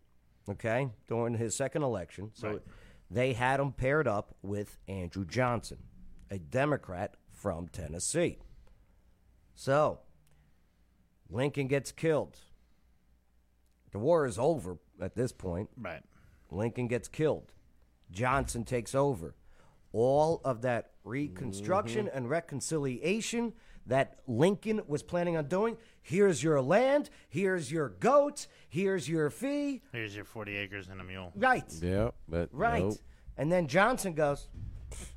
[0.48, 2.62] Okay, during his second election, so Right.
[3.10, 5.78] they had him paired up with Andrew Johnson,
[6.34, 8.38] a Democrat from Tennessee.
[9.54, 10.00] So,
[11.30, 12.38] Lincoln gets killed.
[13.92, 15.70] The war is over at this point.
[15.80, 16.02] Right.
[16.50, 17.52] Lincoln gets killed.
[18.10, 19.36] Johnson takes over.
[19.92, 22.16] All of that reconstruction mm-hmm.
[22.16, 23.52] and reconciliation
[23.86, 25.76] that Lincoln was planning on doing.
[26.02, 27.10] Here's your land.
[27.28, 28.48] Here's your goats.
[28.68, 29.82] Here's your fee.
[29.92, 31.30] Here's your 40 acres and a mule.
[31.36, 31.72] Right.
[31.80, 32.82] Yeah, but Right.
[32.82, 32.98] Nope.
[33.36, 34.48] And then Johnson goes,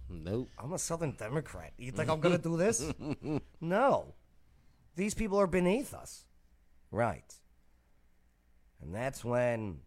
[0.10, 0.50] nope.
[0.58, 1.74] I'm a Southern Democrat.
[1.78, 2.92] You think I'm going to do this?
[3.62, 4.14] no.
[4.96, 6.26] These people are beneath us.
[6.92, 7.34] Right.
[8.82, 9.80] And that's when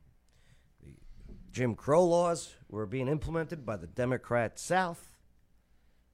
[0.82, 0.94] the
[1.52, 5.16] Jim Crow laws were being implemented by the Democrat South,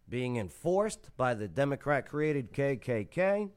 [0.09, 3.51] being enforced by the Democrat created KKK.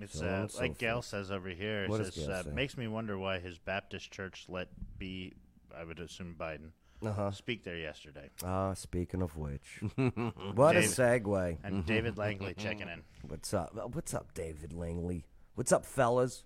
[0.00, 1.84] It's So uh, and so like Gail says over here.
[1.84, 5.34] It What says, uh, makes me wonder why his Baptist church let be
[5.76, 6.70] I would assume Biden,
[7.04, 7.30] Uh-huh.
[7.30, 8.28] speak there yesterday.
[8.44, 9.80] Ah, speaking of which,
[10.54, 11.58] what a Dave- segue.
[11.62, 13.02] And David Langley checking in.
[13.26, 13.72] What's up?
[13.76, 15.24] Uh, What's up, David Langley?
[15.54, 16.44] What's up, fellas?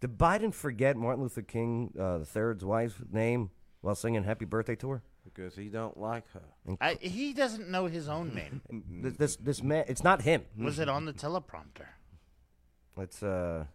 [0.00, 4.76] Did Biden forget Martin Luther King uh, the third's wife's name while singing "Happy Birthday"
[4.76, 5.02] to her?
[5.24, 6.40] because he don't like her.
[6.80, 8.62] I, he doesn't know his own name.
[9.02, 10.44] This, this this man, it's not him.
[10.58, 11.86] Was it on the teleprompter?
[12.96, 13.66] Let's uh,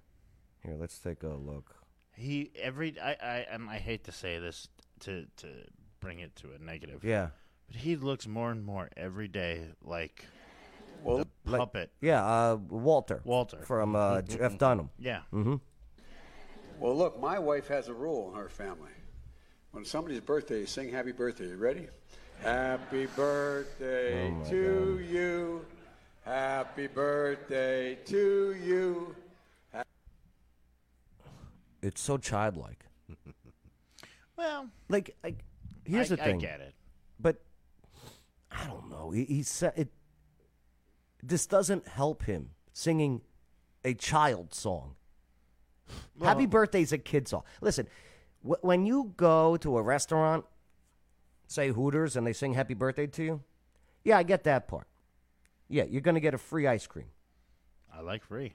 [0.64, 0.76] here.
[0.80, 1.76] Let's take a look.
[2.16, 4.68] He every I I and I hate to say this
[5.04, 5.48] to to
[6.00, 7.04] bring it to a negative.
[7.04, 7.30] Yeah,
[7.68, 10.26] But he looks more and more every day like
[11.04, 11.92] well, the puppet.
[12.02, 12.24] yeah.
[12.26, 13.22] Uh, Walter.
[13.24, 13.62] Walter.
[13.64, 14.90] from uh, Jeff Dunham.
[14.98, 15.22] Yeah.
[15.34, 15.56] Mm-hmm.
[16.80, 18.92] Well, look, my wife has a rule in her family.
[19.72, 21.48] When somebody's birthday, you sing happy birthday.
[21.50, 21.88] You ready?
[22.42, 25.66] Happy birthday Oh, my to you.
[26.26, 29.16] Happy birthday to you.
[31.82, 32.86] It's so childlike.
[34.38, 35.44] Well, Like, like
[35.86, 36.38] here's I, the thing.
[36.38, 36.74] I get it.
[37.20, 37.42] but
[38.52, 39.12] I don't know.
[39.12, 39.90] He, he said it.
[41.22, 43.22] This doesn't help him singing
[43.86, 44.96] a child song.
[46.22, 47.44] Happy birthday's a kid song.
[47.62, 47.88] Listen,
[48.42, 50.46] wh- when you go to a restaurant,
[51.48, 53.42] say Hooters, and they sing Happy Birthday to you,
[54.04, 54.88] yeah, I get that part.
[55.70, 57.08] Yeah, you're gonna get a free ice cream.
[57.94, 58.54] I like free.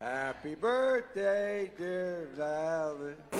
[0.00, 3.18] Happy birthday, dear Violet.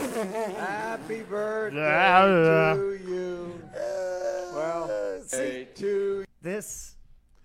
[0.58, 3.62] Happy birthday to you.
[4.54, 4.90] Well,
[5.30, 6.96] hey, to This,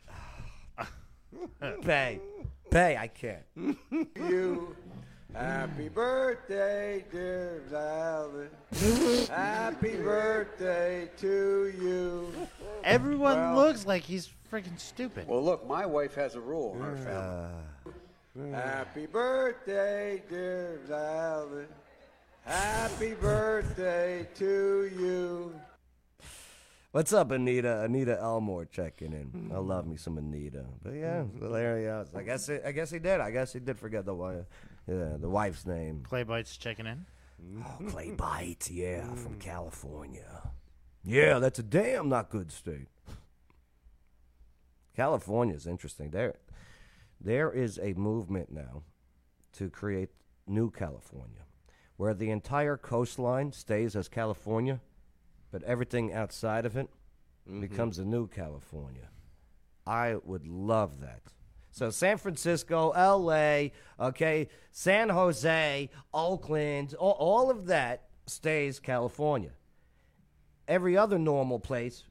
[1.84, 2.20] Bay,
[2.70, 3.44] Bay, I can't.
[4.18, 4.76] you.
[5.34, 8.52] Happy birthday, dear Violet.
[9.30, 12.34] Happy birthday to you.
[12.84, 15.26] Everyone Well- looks like he's freaking stupid.
[15.30, 17.50] Well, look, my wife has a rule in her family.
[18.52, 21.70] Happy birthday, dear Violet.
[22.44, 25.56] Happy birthday to you.
[26.92, 27.84] What's up, Anita?
[27.84, 29.52] Anita Elmore checking in.
[29.54, 30.66] I love me some Anita.
[30.84, 32.10] But yeah, well, there he is.
[32.14, 33.22] I guess it, I guess he did.
[33.22, 34.44] I guess he did forget the wife,
[34.86, 36.04] yeah, the wife's name.
[36.04, 37.06] Clay Bites checking in.
[37.60, 40.50] Oh, Clay Bites, yeah, from California.
[41.06, 42.90] Yeah, that's a damn not good state.
[44.94, 46.10] California's interesting.
[46.10, 46.36] There,
[47.20, 48.84] there is a movement now
[49.54, 50.10] to create
[50.48, 51.46] New California,
[51.98, 54.82] where the entire coastline stays as California,
[55.52, 56.90] but everything outside of it
[57.48, 57.62] mm-hmm.
[57.62, 59.10] becomes a new California.
[59.88, 61.22] I would love that.
[61.72, 69.52] So San Francisco, L.A., okay, San Jose, Oakland, all, all of that stays California.
[70.68, 72.06] Every other normal place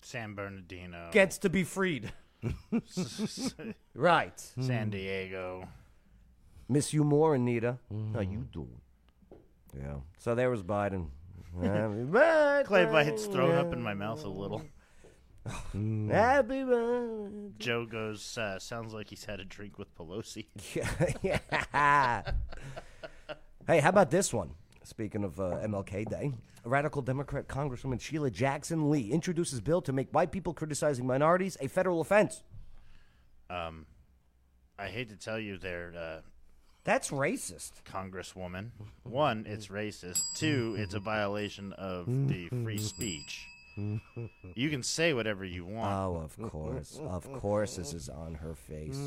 [0.00, 1.10] San Bernardino.
[1.12, 2.12] gets to be freed.
[3.94, 4.52] right.
[4.54, 4.62] Hmm.
[4.62, 5.68] San Diego.
[6.68, 7.78] Miss you more, Anita.
[7.90, 8.14] Hmm.
[8.14, 8.80] How you doing?
[9.76, 9.96] Yeah.
[10.18, 11.08] So there was Biden.
[11.62, 12.64] Happy birthday.
[12.66, 14.62] Clay Bites thrown up in my mouth a little.
[15.72, 16.08] Hmm.
[16.10, 17.50] Happy birthday.
[17.58, 20.46] Joe goes, uh, sounds like he's had a drink with Pelosi.
[21.22, 22.22] yeah.
[23.66, 24.54] hey, how about this one?
[24.84, 26.32] Speaking of uh, MLK Day,
[26.64, 31.68] radical Democrat Congresswoman Sheila Jackson Lee introduces bill to make white people criticizing minorities a
[31.68, 32.42] federal offense.
[33.48, 33.86] Um,
[34.78, 36.20] I hate to tell you, there, uh,
[36.84, 37.72] That's racist.
[37.84, 38.70] Congresswoman.
[39.04, 40.22] One, it's racist.
[40.34, 43.46] Two, it's a violation of the free speech.
[43.76, 45.92] You can say whatever you want.
[45.92, 47.00] Oh, of course.
[47.02, 48.98] Of course, this is on her face.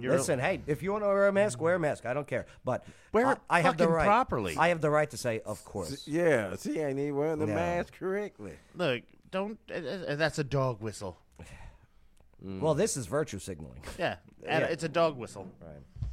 [0.00, 2.06] You're- Listen, hey, if you want to wear a mask, wear a mask.
[2.06, 2.46] I don't care.
[2.64, 4.04] But Wear I, it I have the fucking right.
[4.06, 4.56] properly.
[4.56, 6.06] I have the right to say, of course.
[6.06, 7.54] Yeah, she ain't even wearing the No.
[7.54, 8.52] mask correctly.
[8.74, 9.58] Look, don't.
[9.70, 11.18] Uh, uh, that's a dog whistle.
[12.44, 13.82] Well, this is virtue signaling.
[13.98, 15.46] Yeah, and it's a dog whistle.
[15.60, 16.08] Right.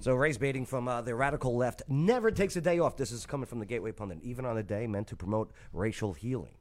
[0.00, 2.96] So race baiting from uh, the radical left never takes a day off.
[2.96, 6.12] This is coming from the Gateway Pundit, even on a day meant to promote racial
[6.14, 6.56] healing.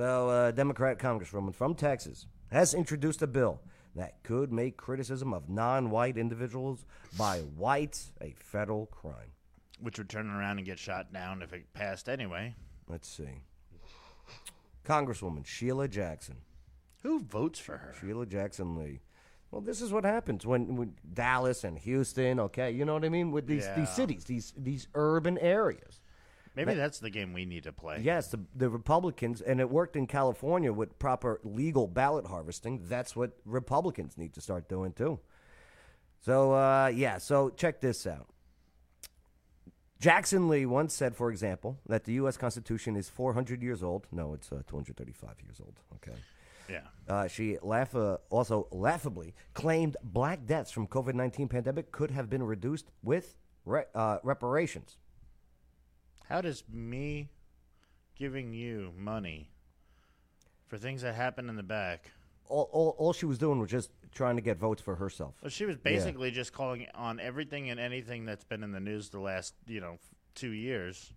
[0.00, 3.60] So, uh, Democrat Congresswoman from Texas has introduced a bill
[3.94, 6.86] that could make criticism of non-white individuals
[7.18, 9.32] by whites a federal crime.
[9.78, 12.54] Which would turn around and get shot down if it passed anyway.
[12.88, 13.42] Let's see.
[14.86, 16.36] Congresswoman Sheila Jackson.
[17.02, 17.94] Who votes for her?
[18.00, 19.02] Sheila Jackson Lee.
[19.50, 23.10] Well, this is what happens when, when Dallas and Houston, okay, you know what I
[23.10, 23.74] mean, with these Yeah.
[23.74, 26.00] these cities, these these urban areas.
[26.56, 28.00] Maybe that's the game we need to play.
[28.02, 32.82] Yes, the, the Republicans, and it worked in California with proper legal ballot harvesting.
[32.88, 35.20] That's what Republicans need to start doing too.
[36.20, 38.26] So, uh, yeah, so check this out.
[40.00, 42.36] Jackson Lee once said, for example, that the U.S.
[42.36, 44.06] Constitution is 400 years old.
[44.10, 45.78] No, it's uh, 235 years old.
[45.96, 46.18] Okay.
[46.68, 46.80] Yeah.
[47.08, 52.30] Uh, she laugh, uh, also laughably claimed black deaths from COVID 19 pandemic could have
[52.30, 54.96] been reduced with re- uh, reparations.
[56.30, 57.28] How does me
[58.16, 59.50] giving you money
[60.68, 62.12] for things that happen in the back?
[62.48, 65.34] All, all, all she was doing was just trying to get votes for herself.
[65.42, 69.10] Well, she was basically just calling on everything and anything that's been in the news
[69.10, 70.00] the last, you know, f-
[70.36, 71.12] two years.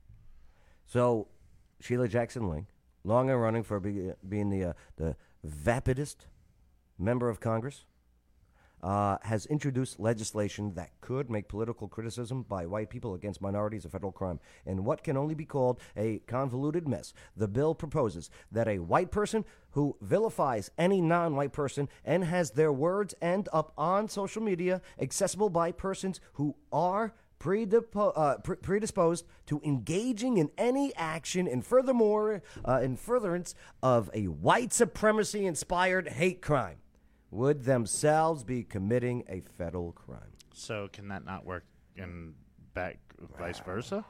[0.88, 1.28] So,
[1.80, 2.65] Sheila Jackson Link,
[3.04, 6.26] long and running for be, being the uh, the vapidest
[6.97, 7.86] member of Congress,
[8.84, 13.89] uh, has introduced legislation that could make political criticism by white people against minorities a
[13.89, 17.13] federal crime in what can only be called a convoluted mess.
[17.38, 22.52] The bill proposes that a white person who vilifies any non white person and has
[22.52, 27.13] their words end up on social media accessible by persons who are
[27.46, 34.28] uh, pre- predisposed to engaging in any action and furthermore uh, in furtherance of a
[34.28, 36.78] white supremacy inspired hate crime
[37.34, 40.34] would themselves be committing a federal crime.
[40.54, 41.65] So can that not work
[41.96, 42.36] in
[42.74, 43.00] back
[43.39, 44.06] vice versa?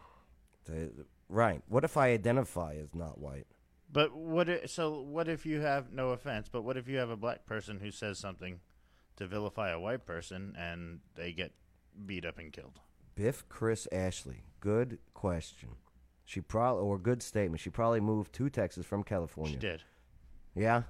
[0.65, 1.61] The- right.
[1.67, 3.47] What if I identify as not white?
[3.91, 4.49] But what?
[4.49, 6.49] i so what if you have no offense?
[6.49, 8.59] But what if you have a black person who says something
[9.15, 11.53] to vilify a white person and they get
[12.05, 12.79] beat up and killed?
[13.15, 14.43] Biff Chris Ashley.
[14.59, 15.69] Good question.
[16.25, 17.61] She probably or good statement.
[17.61, 19.53] She probably moved to Texas from California.
[19.53, 19.83] She did.
[20.55, 20.83] Yeah.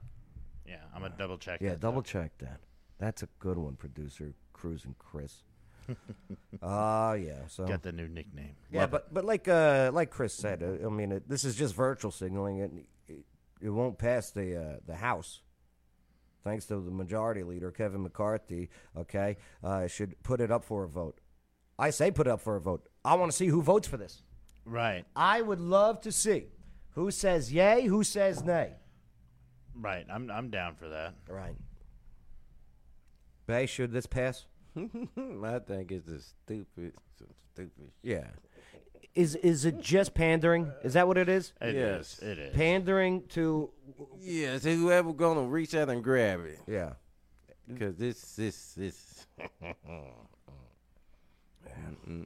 [0.68, 1.62] Yeah, I'm gonna double check.
[1.62, 2.20] Yeah, that, double though.
[2.20, 2.60] check that.
[3.00, 5.44] That's a good one, producer Cruz and Chris.
[6.62, 7.40] Ah, yeah.
[7.48, 8.56] So Got the new nickname.
[8.72, 8.92] yeah, Love it.
[8.92, 12.12] but but like uh, like Chris said, uh, I mean, it, this is just virtual
[12.12, 12.60] signaling.
[12.60, 12.72] It
[13.08, 13.26] it,
[13.62, 15.42] it won't pass the uh, the House.
[16.44, 18.70] Thanks to the majority leader Kevin McCarthy.
[18.98, 21.20] Okay, uh, should put it up for a vote.
[21.78, 22.88] I say put it up for a vote.
[23.04, 24.22] I want to see who votes for this.
[24.66, 26.46] right, I would love to see
[26.92, 28.74] who says yay, who says nay.
[29.80, 30.06] Right.
[30.12, 31.14] I'm I'm down for that.
[31.30, 31.56] Right.
[33.46, 34.46] Bay, should this pass?
[34.78, 37.92] I think it's a stupid, some stupid.
[38.02, 38.28] Yeah.
[39.16, 40.72] Is is it just pandering?
[40.84, 41.54] Is that what it is?
[41.62, 42.18] It Yes.
[42.20, 42.56] is, It is.
[42.56, 43.70] Pandering to
[44.20, 46.94] Yeah, so whoever gonna reach out and grab it, yeah.
[47.68, 49.28] because this, this, this.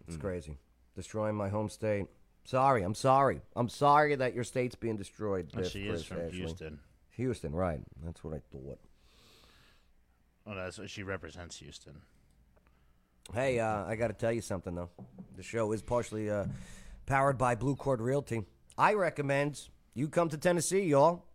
[0.08, 0.58] It's crazy.
[0.96, 2.06] Destroying my home state.
[2.46, 3.42] Sorry, I'm sorry.
[3.56, 5.52] I'm sorry that your state's being destroyed.
[5.54, 6.38] Biff, she is Chris from Ashley.
[6.38, 6.80] Houston.
[7.18, 7.82] Houston, right.
[8.04, 8.80] That's what I thought.
[10.46, 12.02] Well, that's what she represents Houston.
[13.34, 14.90] Hey, uh, I got to tell you something, though.
[15.36, 16.46] The show is partially uh,
[17.06, 18.44] powered by Blue Cord Realty.
[18.78, 21.26] I recommend you come to Tennessee, y'all.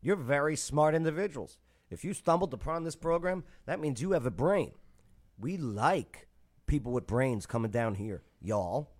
[0.00, 1.58] You're very smart individuals.
[1.90, 4.72] If you stumbled upon this program, that means you have a brain.
[5.38, 6.28] We like
[6.66, 8.90] people with brains coming down here, y'all.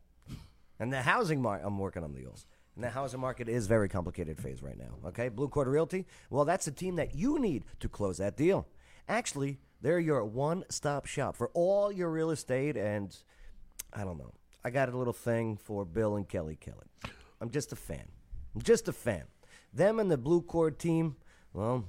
[0.78, 2.46] And the housing market, I'm working on the y'alls.
[2.74, 5.08] And the housing market is very complicated phase right now.
[5.08, 6.06] Okay, Blue Cord Realty.
[6.30, 8.66] Well, that's the team that you need to close that deal.
[9.08, 12.76] Actually, they're your one-stop shop for all your real estate.
[12.76, 13.16] And
[13.92, 14.32] I don't know,
[14.64, 16.88] I got a little thing for Bill and Kelly Kelly.
[17.40, 18.08] I'm just a fan.
[18.54, 19.24] I'm just a fan.
[19.72, 21.16] Them and the Blue Cord team.
[21.52, 21.84] Well,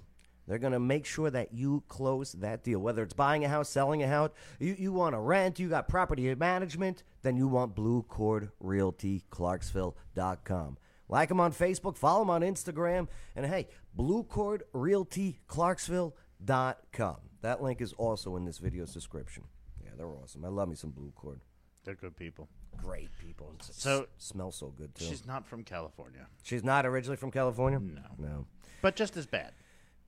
[0.47, 2.79] they're going to make sure that you close that deal.
[2.79, 5.87] Whether it's buying a house, selling a house, you, you want to rent, you got
[5.87, 10.77] property management, then you want Blue Cord Realty, Clarksville.com.
[11.07, 17.15] Like them on Facebook, follow them on Instagram, and hey, Blue Cord Realty, Clarksville.com.
[17.41, 19.43] That link is also in this video's description.
[19.83, 20.43] Yeah, they're awesome.
[20.45, 21.41] I love me some Blue Cord.
[21.83, 22.49] They're good people.
[22.77, 23.49] Great people.
[23.51, 25.05] and s- So- smells so good too.
[25.05, 27.79] She's not from California, She's not originally from California.
[27.79, 28.01] No.
[28.17, 28.45] no.
[28.81, 29.53] but just as bad.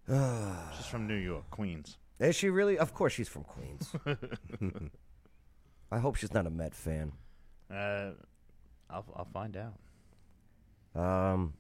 [0.08, 1.98] She's from New York, Queens.
[2.20, 2.78] Is she really?
[2.78, 3.94] Of course, she's from Queens.
[5.92, 7.12] I hope she's not a Met fan.
[7.70, 8.12] Uh,
[8.90, 9.80] I'll I'll find out.
[10.96, 11.54] Um,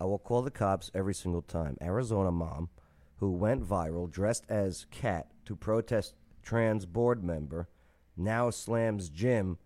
[0.00, 1.76] I will call the cops every single time.
[1.80, 2.68] Arizona mom,
[3.16, 7.68] who went viral dressed as cat to protest trans board member,
[8.16, 9.58] now slams gym.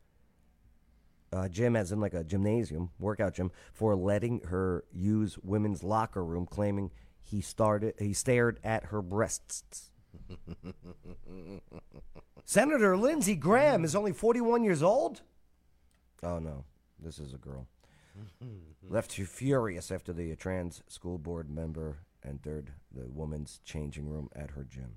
[1.32, 6.24] Uh, gym, as in like a gymnasium, workout gym, for letting her use women's locker
[6.24, 6.92] room, claiming
[7.24, 9.90] he started he stared at her breasts.
[12.44, 15.22] Senator Lindsey Graham is only 41 years old.
[16.22, 16.64] Oh no,
[16.98, 17.66] this is a girl.
[18.88, 24.50] Left you furious after the trans school board member entered the woman's changing room at
[24.52, 24.96] her gym.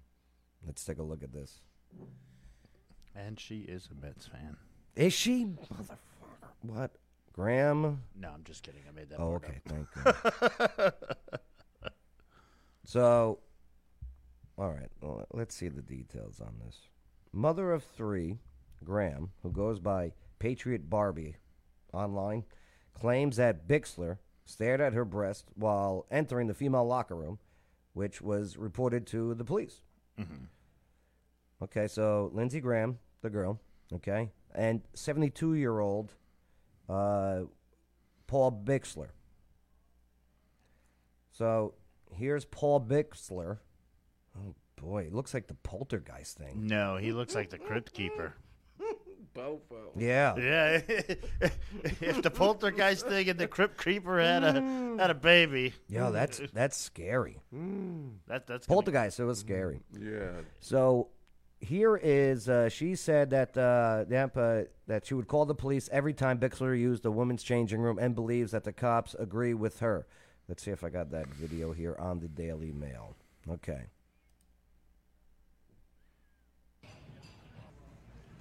[0.65, 1.61] Let's take a look at this.
[3.15, 4.57] And she is a Mets fan.
[4.95, 5.45] Is she?
[5.45, 5.97] Motherfucker.
[6.61, 6.91] What?
[7.33, 8.01] Graham?
[8.15, 8.81] No, I'm just kidding.
[8.87, 9.19] I made that.
[9.19, 9.61] Oh, okay.
[9.69, 9.85] up.
[10.03, 10.93] Thank God.
[12.87, 13.39] so,
[14.57, 14.89] all right.
[15.01, 16.87] Well, let's see the details on this.
[17.33, 18.39] Mother of three,
[18.81, 21.35] Graham, who goes by Patriot Barbie
[21.91, 22.45] online,
[22.93, 27.39] claims that Bixler stared at her breast while entering the female locker room,
[27.91, 29.81] which was reported to the police.
[31.61, 33.59] Okay, so Lindsey Graham, the girl,
[33.91, 36.13] okay, and 72 year old
[36.87, 37.41] uh,
[38.27, 39.09] Paul Bixler.
[41.33, 41.73] So
[42.15, 43.59] here's Paul Bixler.
[44.37, 46.67] Oh boy, it looks like the poltergeist thing.
[46.67, 48.33] No, he looks like the crypt keeper.
[49.33, 50.01] Both of 'em.
[50.01, 50.35] Yeah.
[50.35, 50.81] Yeah,
[52.01, 56.41] if the poltergeist thing and the crypt creeper had a had a baby, Yo, that's
[56.53, 57.39] that's scary.
[58.27, 59.81] that that's gonna- Poltergeist, it was scary.
[59.99, 60.31] Yeah.
[60.59, 61.09] So
[61.59, 65.87] here is uh, she said that uh, yep, uh, that she would call the police
[65.91, 69.81] every time Bixler used the women's changing room and believes that the cops agree with
[69.81, 70.07] her.
[70.47, 73.15] Let's see if I got that video here on the Daily Mail.
[73.49, 73.81] Okay.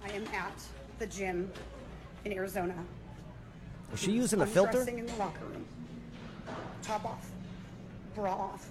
[0.01, 0.61] I am at
[0.99, 1.51] the gym
[2.23, 2.75] in Arizona.
[3.93, 4.79] Is she using a filter?
[4.79, 5.65] Undressing in the locker room.
[6.81, 7.29] Top off,
[8.15, 8.69] bra off.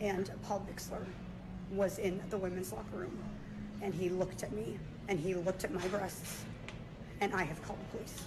[0.00, 1.04] And Paul Bixler
[1.70, 3.16] was in the women's locker room.
[3.82, 6.44] And he looked at me and he looked at my breasts.
[7.20, 8.22] And I have called the police.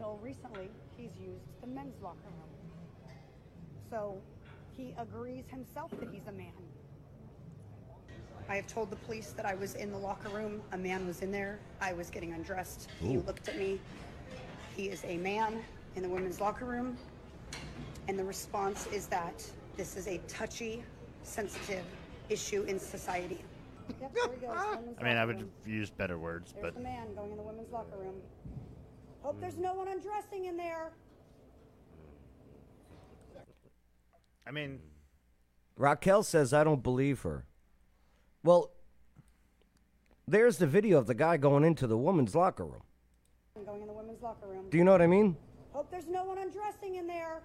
[0.00, 2.59] So recently, he's used the men's locker room.
[3.90, 4.16] So
[4.76, 6.52] he agrees himself that he's a man.
[8.48, 10.62] I have told the police that I was in the locker room.
[10.72, 11.58] A man was in there.
[11.80, 12.88] I was getting undressed.
[13.00, 13.80] He looked at me.
[14.76, 15.62] He is a man
[15.96, 16.96] in the women's locker room.
[18.08, 19.44] And the response is that
[19.76, 20.82] this is a touchy,
[21.22, 21.84] sensitive
[22.28, 23.44] issue in society.
[24.00, 24.56] Yep, there he goes,
[25.00, 25.50] I mean, I would room.
[25.66, 28.14] use better words, There's but the man going in the women's locker room.
[29.22, 29.62] Hope there's hmm.
[29.62, 30.92] no one undressing in there.
[34.46, 34.80] I mean,
[35.76, 37.46] Raquel says I don't believe her.
[38.42, 38.70] Well,
[40.26, 42.82] there's the video of the guy going into the woman's locker room.
[43.66, 44.66] Going in the women's locker room.
[44.70, 45.36] Do you know what I mean?
[45.72, 47.42] Hope there's no one undressing in there.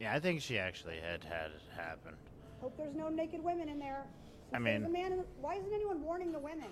[0.00, 2.14] yeah, I think she actually had had it happen.
[2.60, 4.04] Hope there's no naked women in there.
[4.52, 5.12] I Since there's mean- a man.
[5.12, 6.70] In, why isn't anyone warning the women?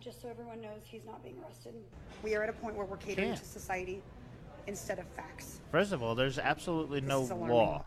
[0.00, 1.74] Just so everyone knows, he's not being arrested.
[2.22, 3.34] We are at a point where we're catering Yeah.
[3.34, 4.02] to society
[4.70, 5.60] instead of facts.
[5.70, 7.84] First of all, there's absolutely This no law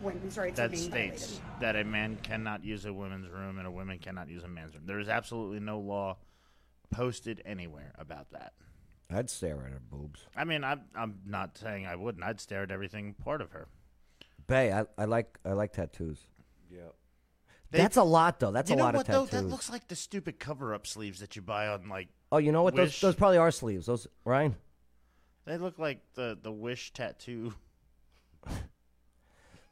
[0.00, 1.60] Women's rights that being states violated.
[1.60, 4.74] that a man cannot use a women's room and a woman cannot use a man's
[4.74, 4.84] room.
[4.86, 6.16] There is absolutely no law
[6.90, 8.54] posted anywhere about that.
[9.12, 10.20] I'd stare at her boobs.
[10.36, 12.24] I mean, I'm I'm not saying I wouldn't.
[12.24, 13.68] I'd stare at everything part of her.
[14.46, 16.18] Bay, I, I like I like tattoos.
[16.70, 16.94] Yep.
[17.72, 18.52] They- That's a lot though.
[18.52, 19.24] That's a lot what of though?
[19.26, 19.42] tattoos.
[19.42, 22.08] That looks like the stupid cover-up sleeves that you buy on like.
[22.32, 22.74] oh, you know what?
[22.74, 23.86] Those those probably are sleeves.
[23.86, 24.56] Those Ryan.
[25.46, 27.54] They look like the the Wish tattoo.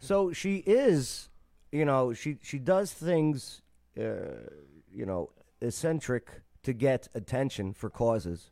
[0.00, 1.28] So she is,
[1.72, 3.62] you know, she she does things,
[3.98, 4.46] uh,
[4.92, 8.50] you know, eccentric to get attention for causes.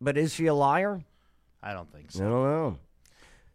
[0.00, 1.04] But is she a liar?
[1.62, 2.26] I don't think so.
[2.26, 2.78] I don't know.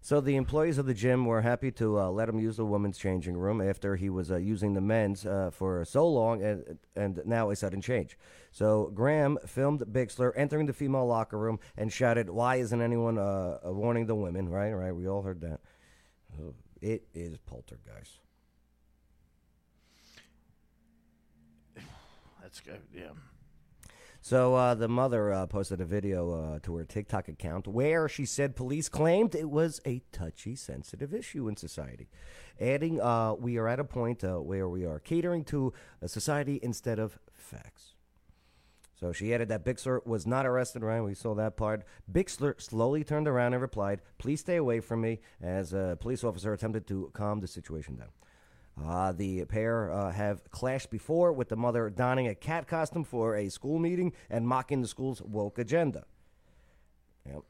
[0.01, 2.97] So the employees of the gym were happy to uh, let him use the women's
[2.97, 7.21] changing room after he was uh, using the men's uh, for so long, and and
[7.25, 8.17] now a sudden change.
[8.51, 13.59] So Graham filmed Bixler entering the female locker room and shouted, "Why isn't anyone uh,
[13.65, 14.95] warning the women?" Right, right.
[14.95, 15.59] We all heard that.
[16.81, 18.19] It is poltergeist.
[22.41, 22.81] That's good.
[22.93, 23.11] Yeah.
[24.27, 28.25] So uh, the mother uh, posted a video uh, to her TikTok account where she
[28.25, 32.09] said police claimed it was a touchy, sensitive issue in society,
[32.59, 35.71] adding, uh, "We are at a point uh, where we are catering to
[36.01, 37.93] a society instead of facts."
[38.95, 40.83] So she added that Bixler was not arrested.
[40.83, 41.85] Right, we saw that part.
[42.11, 46.51] Bixler slowly turned around and replied, "Please stay away from me," as a police officer
[46.51, 48.09] attempted to calm the situation down.
[48.83, 53.35] Uh, the pair uh, have clashed before, with the mother donning a cat costume for
[53.35, 56.05] a school meeting and mocking the school's woke agenda.
[57.25, 57.41] Yep.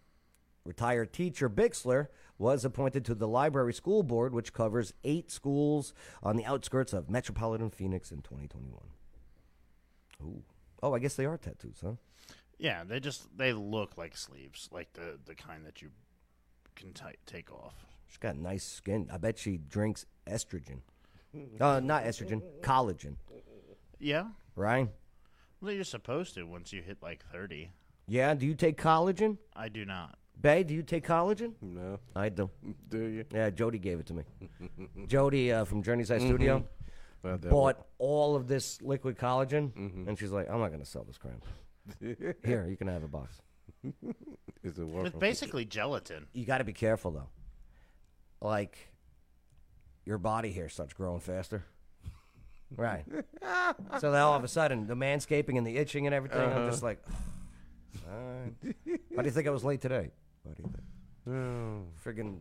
[0.63, 2.07] Retired teacher Bixler
[2.37, 7.09] was appointed to the Liberty school board, which covers eight schools on the outskirts of
[7.09, 8.79] metropolitan Phoenix in 2021.
[10.23, 10.43] Ooh.
[10.81, 11.93] Oh, I guess they are tattoos, huh?
[12.57, 15.89] Yeah, they just they look like sleeves, like the the kind that you
[16.75, 17.85] can ti take off.
[18.07, 19.09] She's got nice skin.
[19.11, 20.81] I bet she drinks estrogen.
[21.59, 23.15] Uh, not estrogen, collagen.
[23.99, 24.25] Yeah.
[24.55, 24.89] Right?
[25.61, 27.71] Well, you're supposed to once you hit like 30.
[28.07, 28.33] Yeah.
[28.35, 29.37] Do you take collagen?
[29.55, 30.17] I do not.
[30.39, 31.53] Bay, do you take collagen?
[31.61, 31.99] No.
[32.15, 32.49] I do.
[32.89, 33.25] Do you?
[33.33, 34.23] Yeah, Jody gave it to me.
[35.07, 36.63] Jody uh, from Journey's Eye Studio
[37.23, 39.75] Well, that bought all of this liquid collagen,
[40.07, 41.43] and she's like, "I'm not going to sell this crap.
[42.45, 43.41] Here, you can have a box."
[43.83, 44.03] Is it
[44.63, 45.19] It's working?
[45.19, 46.27] basically gelatin.
[46.33, 47.29] You got to be careful though.
[48.39, 48.77] Like,
[50.07, 51.65] your body hair starts growing faster.
[52.75, 53.03] Right.
[53.99, 56.81] so then all of a sudden, the manscaping and the itching and everything, I'm just
[56.81, 57.03] like,
[58.09, 58.75] all right.
[59.09, 60.11] Why do you think I was late today?
[60.43, 60.83] Why do you think?
[61.29, 62.37] Oh, Friggin'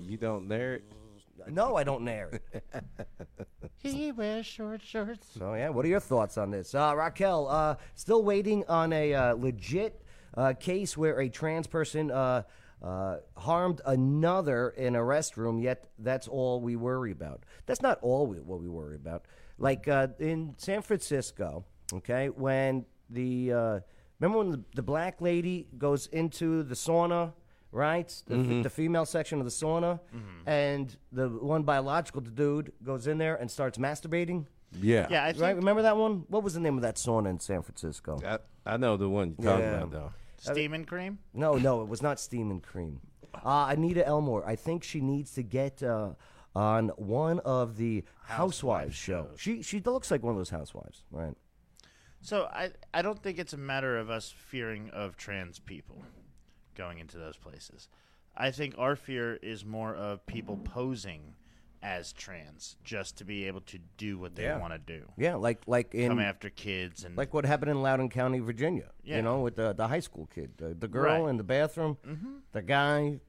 [0.00, 0.84] you don't dare it.
[1.48, 2.64] No, I don't nair it.
[3.82, 5.26] He wears short shorts.
[5.38, 7.48] So yeah, what are your thoughts on this, uh, Raquel?
[7.48, 10.02] Uh, still waiting on a uh, legit
[10.36, 12.42] uh, case where a trans person uh,
[12.82, 15.62] uh, harmed another in a restroom.
[15.62, 17.44] Yet that's all we worry about.
[17.66, 19.26] That's not all we, what we worry about.
[19.58, 23.80] Like uh, in San Francisco, okay, when the uh,
[24.18, 27.32] remember when the, the black lady goes into the sauna.
[27.72, 28.64] Right, the, Mhm.
[28.64, 30.00] the female section of the sauna,
[30.44, 34.46] and the one biological dude goes in there and starts masturbating.
[34.80, 35.06] Yeah.
[35.08, 35.54] Yeah, I right.
[35.54, 36.24] Remember that one?
[36.26, 38.18] What was the name of that sauna in San Francisco?
[38.26, 39.76] I, I know the one you're talking Yeah.
[39.84, 40.12] about, though.
[40.40, 41.18] Steam and cream?
[41.34, 43.00] No, no, it was not Steam and Cream.
[43.44, 44.44] Uh, Anita Elmore.
[44.46, 46.10] I think she needs to get uh,
[46.54, 49.28] on one of the Housewives show.
[49.36, 51.34] She she looks like one of those housewives, right?
[52.20, 56.02] So I I don't think it's a matter of us fearing of trans people
[56.74, 57.88] going into those places.
[58.36, 61.34] I think our fear is more of people posing
[61.82, 64.58] as trans just to be able to do what they Yeah.
[64.58, 65.10] want to do.
[65.16, 68.90] Yeah, like like in come after kids and like what happened in Loudoun County, Virginia.
[69.02, 69.16] Yeah.
[69.16, 71.30] You know, with the the high school kid, the, the girl Right.
[71.30, 72.40] in the bathroom, Mhm.
[72.52, 73.20] the guy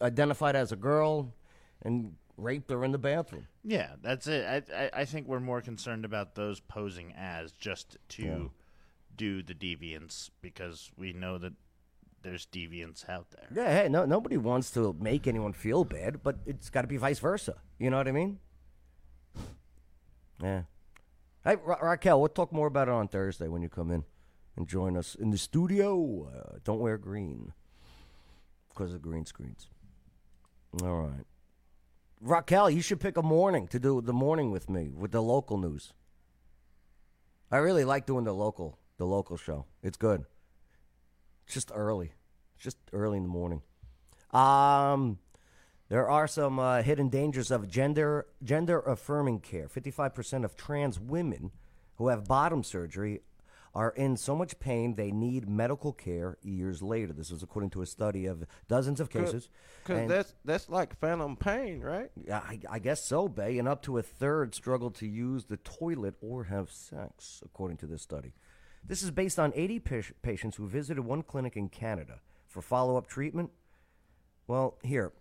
[0.00, 1.34] identified as a girl,
[1.82, 3.48] and raped her in the bathroom.
[3.64, 4.46] Yeah, that's it.
[4.70, 8.50] I, I I think we're more concerned about those posing as just to
[9.16, 11.52] do the deviance because we know that
[12.22, 13.48] there's deviants out there.
[13.54, 16.96] Yeah, hey, no, nobody wants to make anyone feel bad, but it's got to be
[16.96, 17.54] vice versa.
[17.78, 18.38] You know what I mean?
[20.42, 20.62] Yeah.
[21.44, 24.04] Hey, Ra- Raquel, we'll talk more about it on Thursday when you come in
[24.56, 26.28] and join us in the studio.
[26.28, 27.52] Uh, don't wear green
[28.68, 29.68] because of green screens.
[30.82, 31.24] All right.
[32.20, 35.56] Raquel, you should pick a morning to do the morning with me with the local
[35.56, 35.92] news.
[37.50, 39.64] I really like doing the local the local show.
[39.82, 40.24] It's good.
[41.48, 42.12] It's just early.
[42.56, 43.62] It's just early in the morning.
[44.32, 45.18] Um,
[45.88, 49.66] there are some uh, hidden dangers of gender gender affirming care.
[49.66, 51.52] Fifty five percent of trans women
[51.96, 53.22] who have bottom surgery
[53.74, 57.14] are in so much pain they need medical care years later.
[57.14, 59.48] This is according to a study of dozens of cases.
[59.86, 62.10] Because that's that's like phantom pain, right?
[62.26, 63.58] yeah, I, I guess so, Bay.
[63.58, 67.86] And up to a third struggle to use the toilet or have sex, according to
[67.86, 68.34] this study.
[68.88, 72.96] This is based on 80 pa- patients who visited one clinic in Canada for follow
[72.96, 73.50] up treatment.
[74.46, 75.12] Well, here,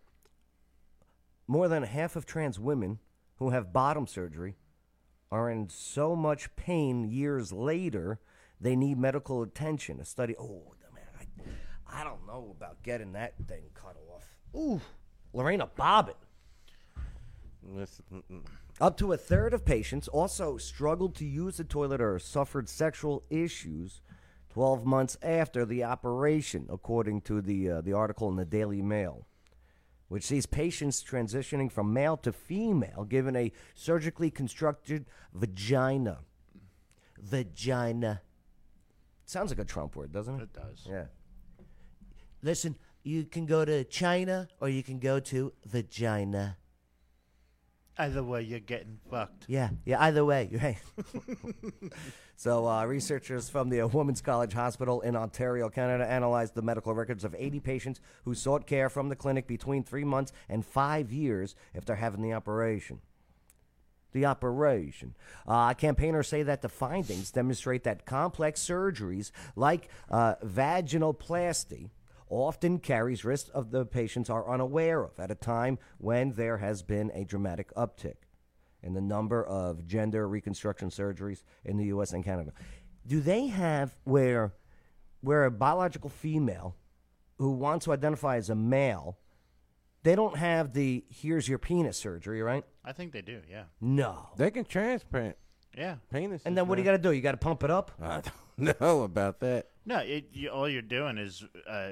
[1.47, 2.99] more than half of trans women
[3.35, 4.55] who have bottom surgery
[5.29, 8.19] are in so much pain years later
[8.59, 9.99] they need medical attention.
[9.99, 11.03] A study, oh, man,
[11.89, 14.23] I, I don't know about getting that thing cut off.
[14.55, 14.79] Ooh,
[15.33, 16.15] Lorena Bobbitt.
[17.61, 18.23] Listen.
[18.79, 23.23] Up to a third of patients also struggled to use the toilet or suffered sexual
[23.29, 24.01] issues
[24.51, 29.25] 12 months after the operation, according to the, uh, the article in the Daily Mail,
[30.09, 36.19] which sees patients transitioning from male to female given a surgically constructed vagina.
[37.19, 38.21] Vagina.
[39.25, 40.43] Sounds like a Trump word, doesn't it?
[40.43, 40.87] It does.
[40.87, 41.05] Yeah.
[42.43, 46.57] Listen, you can go to China or you can go to vagina.
[47.99, 49.45] Either way, you're getting fucked.
[49.47, 50.01] Yeah, yeah.
[50.01, 50.77] Either way, right.
[52.35, 56.93] so, uh, researchers from the uh, Women's College Hospital in Ontario, Canada, analyzed the medical
[56.93, 61.11] records of 80 patients who sought care from the clinic between three months and five
[61.11, 63.01] years after having the operation.
[64.13, 65.15] The operation.
[65.47, 71.89] Uh, campaigners say that the findings demonstrate that complex surgeries like uh, vaginoplasty
[72.29, 76.81] often carries risks of the patients are unaware of at a time when there has
[76.83, 78.15] been a dramatic uptick
[78.83, 82.13] in the number of gender reconstruction surgeries in the U.S.
[82.13, 82.51] and Canada.
[83.05, 84.53] Do they have where
[85.21, 86.75] where a biological female
[87.37, 89.17] who wants to identify as a male,
[90.03, 92.63] they don't have the here's your penis surgery, right?
[92.85, 93.41] I think they do.
[93.49, 93.63] Yeah.
[93.81, 94.29] No.
[94.37, 95.35] They can transplant
[95.75, 95.95] Yeah.
[96.11, 96.41] penis.
[96.45, 97.11] And then what do you got to do?
[97.11, 97.91] You got to pump it up?
[98.01, 98.21] I
[98.57, 99.67] don't know about that.
[99.85, 101.91] No, it, you, all you're doing is uh,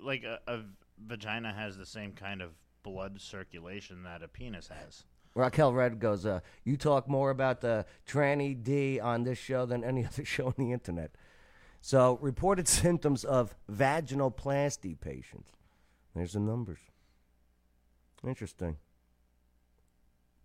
[0.00, 0.60] like a, a
[0.98, 2.50] vagina has the same kind of
[2.82, 5.04] blood circulation that a penis has.
[5.34, 9.84] Raquel Red goes, uh, You talk more about the tranny D on this show than
[9.84, 11.12] any other show on the internet.
[11.80, 15.52] So, reported symptoms of vaginoplasty patients.
[16.14, 16.78] There's the numbers.
[18.26, 18.78] Interesting.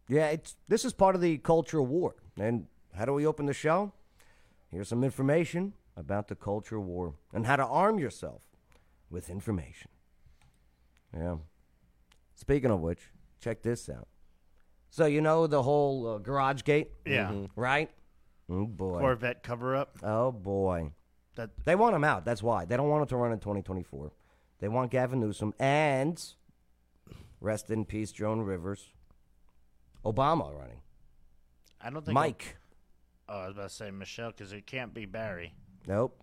[0.10, 2.16] Yeah, it's this is part of the culture war.
[2.38, 3.94] And how do we open the show?
[4.70, 8.42] Here's some information about the culture war and how to arm yourself
[9.12, 9.92] with information.
[11.16, 11.38] Yeah.
[12.36, 13.00] Speaking of which,
[13.40, 14.08] check this out.
[14.90, 17.30] So you know the whole uh, garage gate, Yeah.
[17.30, 17.50] Mhm.
[17.56, 17.92] right?
[18.50, 19.98] Oh boy, Corvette cover up.
[20.04, 20.92] Oh boy,
[21.36, 22.26] That they want him out.
[22.26, 24.12] That's why they don't want him to run in 2024.
[24.60, 26.22] They want Gavin Newsom and
[27.40, 28.90] rest in peace, Joan Rivers,
[30.04, 30.82] Obama running.
[31.80, 32.58] I don't think Mike.
[33.30, 35.54] Oh, I was about to say Michelle because it can't be Barry.
[35.88, 36.22] Nope.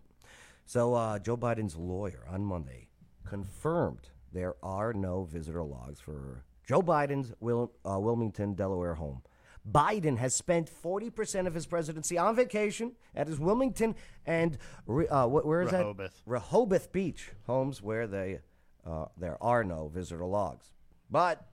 [0.68, 2.88] So uh, Joe Biden's lawyer on Monday
[3.24, 9.22] confirmed there are no visitor logs for Joe Biden's Wil- uh, Wilmington, Delaware home.
[9.66, 13.94] Biden has spent 40% of his presidency on vacation at his Wilmington
[14.26, 15.96] and Re- uh, where is Rehoboth.
[15.96, 16.30] that?
[16.30, 18.40] Rehoboth Beach homes where they
[18.86, 20.74] uh, there are no visitor logs.
[21.10, 21.46] But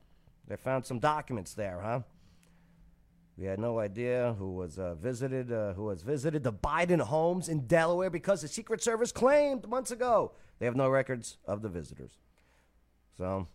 [0.46, 2.02] they found some documents there, huh?
[3.38, 7.50] We had no idea who was uh, visited, uh, who has visited the Biden homes
[7.50, 11.70] in Delaware because the Secret Service claimed months ago they have no records of the
[11.70, 12.18] visitors.
[13.18, 13.48] So,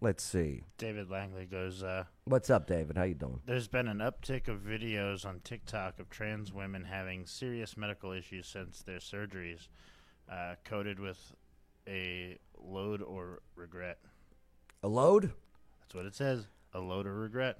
[0.00, 0.64] let's see.
[0.78, 2.96] David Langley goes, uh, What's up, David?
[2.96, 3.40] How you doing?
[3.44, 8.46] There's been an uptick of videos on TikTok of trans women having serious medical issues
[8.46, 9.68] since their surgeries,
[10.30, 11.34] uh, coded with
[11.86, 13.98] a load or regret.
[14.82, 15.32] A load?
[15.80, 16.46] That's what it says.
[16.74, 17.58] A load or regret.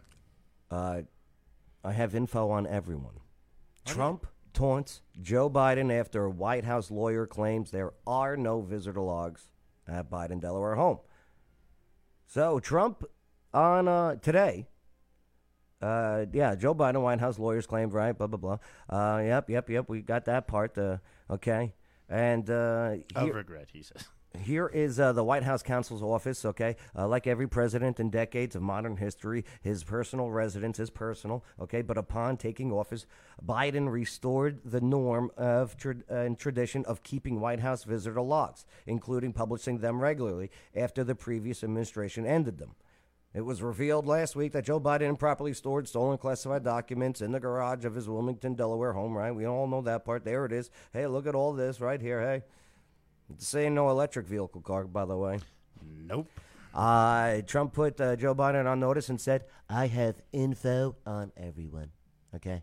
[0.73, 1.03] Uh,
[1.85, 3.20] I have info on everyone.
[3.85, 9.51] Trump taunts Joe Biden after a White House lawyer claims there are no visitor logs
[9.87, 10.99] at Biden Delaware home.
[12.27, 13.05] So Trump
[13.53, 14.68] on uh, today.
[15.83, 18.16] Uh, yeah, Joe Biden, White House lawyers claimed, right?
[18.16, 18.59] Blah blah blah.
[18.89, 19.89] Uh, yep, yep, yep.
[19.89, 20.79] We got that part.
[20.79, 20.99] Uh,
[21.29, 21.75] okay,
[22.09, 24.07] and uh, Of regret, he says.
[24.41, 26.76] Here is uh, the White House counsel's office, okay?
[26.97, 31.83] Uh, like every president in decades of modern history, his personal residence is personal, okay?
[31.83, 33.07] But upon taking office,
[33.45, 38.64] Biden restored the norm of tra- uh, and tradition of keeping White House visitor logs,
[38.87, 42.74] including publishing them regularly after the previous administration ended them.
[43.35, 47.41] It was revealed last week that Joe Biden improperly stored stolen classified documents in the
[47.41, 49.35] garage of his Wilmington, Delaware home, right?
[49.35, 50.24] We all know that part.
[50.24, 50.70] There it is.
[50.93, 52.20] Hey, look at all this right here.
[52.20, 52.43] Hey.
[53.39, 55.39] This ain't no electric vehicle car, by the way.
[56.07, 56.28] Nope.
[56.74, 61.91] Uh, Trump put uh, Joe Biden on notice and said, I have info on everyone.
[62.35, 62.62] Okay?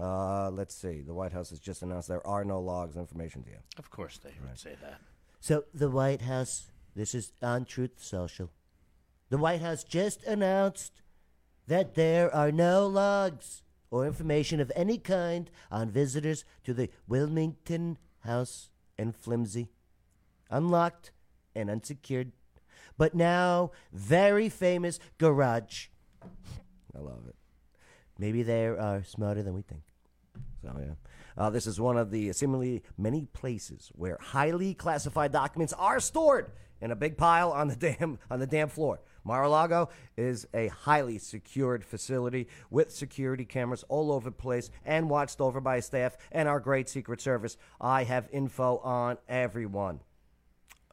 [0.00, 1.02] Uh, let's see.
[1.02, 3.58] The White House has just announced there are no logs information to you.
[3.78, 5.00] Of course they would say that.
[5.40, 8.50] So, the White House, this is on Truth Social.
[9.28, 11.02] The White House just announced
[11.66, 17.98] that there are no logs or information of any kind on visitors to the Wilmington
[18.20, 18.70] House
[19.02, 19.68] and Flimsy.
[20.48, 21.12] Unlocked
[21.54, 22.32] and unsecured,
[22.96, 25.88] but now very famous garage.
[26.94, 27.36] I love it.
[28.18, 29.82] Maybe they are smarter than we think.
[30.62, 30.94] So yeah,
[31.36, 36.52] uh, this is one of the seemingly many places where highly classified documents are stored
[36.80, 39.00] in a big pile on the dam on the dam floor.
[39.24, 45.40] Mar-a-Lago is a highly secured facility with security cameras all over the place and watched
[45.40, 47.56] over by staff and our great Secret Service.
[47.80, 50.00] I have info on everyone.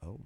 [0.06, 0.20] Oh,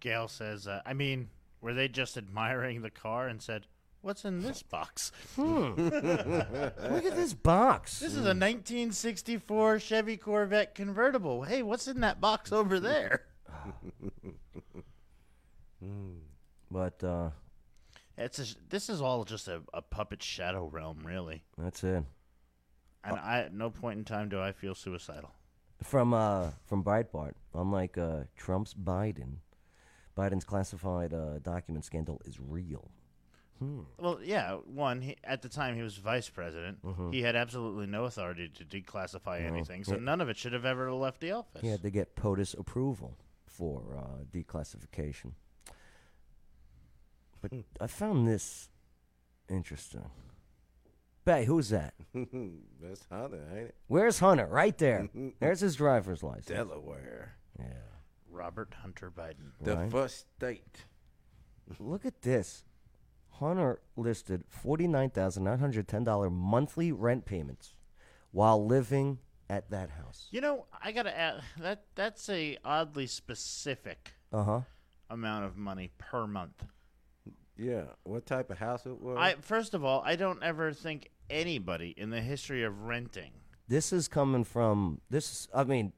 [0.00, 1.28] Gail says, uh, I mean,
[1.60, 3.66] were they just admiring the car and said,
[4.02, 5.12] What's in this box?
[5.36, 5.74] Hmm.
[5.76, 8.00] Look at this box.
[8.00, 11.44] This is a 1964 Chevy Corvette convertible.
[11.44, 13.26] Hey, what's in that box over there?
[16.70, 17.30] but uh,
[18.18, 21.44] It's a, this is all just a, a puppet shadow realm, really.
[21.56, 22.04] that's it.
[23.04, 25.30] And I, at no point in time do I feel suicidal.
[25.82, 29.38] From uh, from Breitbart, unlike uh, Trump's Biden,
[30.16, 32.90] Biden's classified uh, document scandal is real.
[33.58, 33.80] Hmm.
[33.98, 34.52] Well, yeah.
[34.66, 37.12] One, he, at the time he was vice president, Mhm.
[37.12, 39.46] he had absolutely no authority to declassify No.
[39.48, 40.00] anything, so Yeah.
[40.02, 41.60] none of it should have ever left the office.
[41.62, 45.32] He had to get POTUS approval for uh, declassification.
[47.42, 48.70] But I found this
[49.50, 50.08] interesting.
[51.24, 51.94] Bay, who's that?
[52.14, 53.74] That's Hunter, ain't it?
[53.88, 54.46] Where's Hunter?
[54.46, 55.08] Right there.
[55.40, 56.46] There's his driver's license.
[56.46, 57.34] Delaware.
[57.58, 57.66] Yeah.
[58.30, 59.52] Robert Hunter Biden.
[59.60, 59.90] The Right.
[59.90, 60.86] first state.
[61.78, 62.64] Look at this.
[63.36, 67.74] Hunter listed $49,910 monthly rent payments
[68.30, 69.18] while living
[69.50, 70.28] at that house.
[70.30, 74.60] You know, I gotta add that that's a oddly specific Uh huh.
[75.10, 76.64] amount of money per month.
[77.56, 77.84] Yeah.
[78.04, 79.16] What type of house it was?
[79.18, 83.32] I first of all, I don't ever think anybody in the history of renting.
[83.68, 85.30] This is coming from this.
[85.30, 85.92] Is, I mean,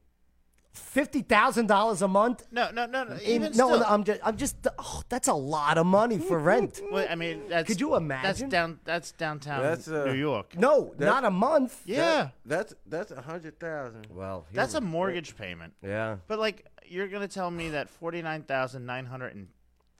[0.73, 2.45] fifty thousand dollars a month.
[2.51, 3.13] No, no, no, no.
[3.15, 4.55] In- Even no, still, I'm just, I'm just.
[4.77, 6.81] Oh, that's a lot of money for rent.
[6.91, 8.23] Well, I mean, that's Could you imagine?
[8.23, 8.79] That's down.
[8.85, 10.57] That's downtown That's, uh, New York.
[10.57, 11.81] No, That- not a month.
[11.85, 14.07] Yeah, That's that's a hundred thousand.
[14.09, 15.73] Well, that's a mortgage payment.
[15.81, 16.17] yeah.
[16.27, 19.47] But like, you're gonna tell me that forty nine thousand nine hundred and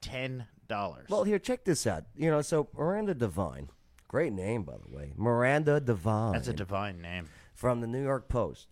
[0.02, 1.08] ten dollars.
[1.10, 2.04] Well, here, check this out.
[2.16, 3.70] You know, so Miranda Devine,
[4.08, 6.34] great name by the way, Miranda Devine.
[6.34, 7.28] that's a divine name.
[7.54, 8.68] from the New York Post.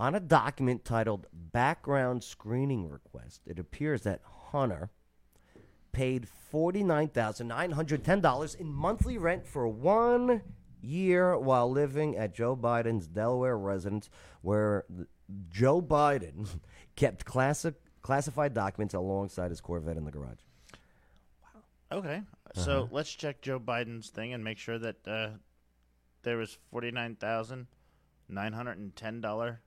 [0.00, 4.20] On a document titled Background Screening Request, it appears that
[4.52, 4.90] Hunter
[5.92, 10.42] paid $49,910 in monthly rent for one
[10.80, 14.08] year while living at Joe Biden's Delaware residence,
[14.42, 14.84] where
[15.50, 16.46] Joe Biden
[16.96, 20.38] kept classic, classified documents alongside his Corvette in the garage.
[21.90, 22.64] Okay, Uh-huh.
[22.64, 25.30] so let's check Joe Biden's thing and make sure that uh,
[26.22, 27.66] there was forty nine thousand
[28.28, 29.60] nine hundred and ten dollar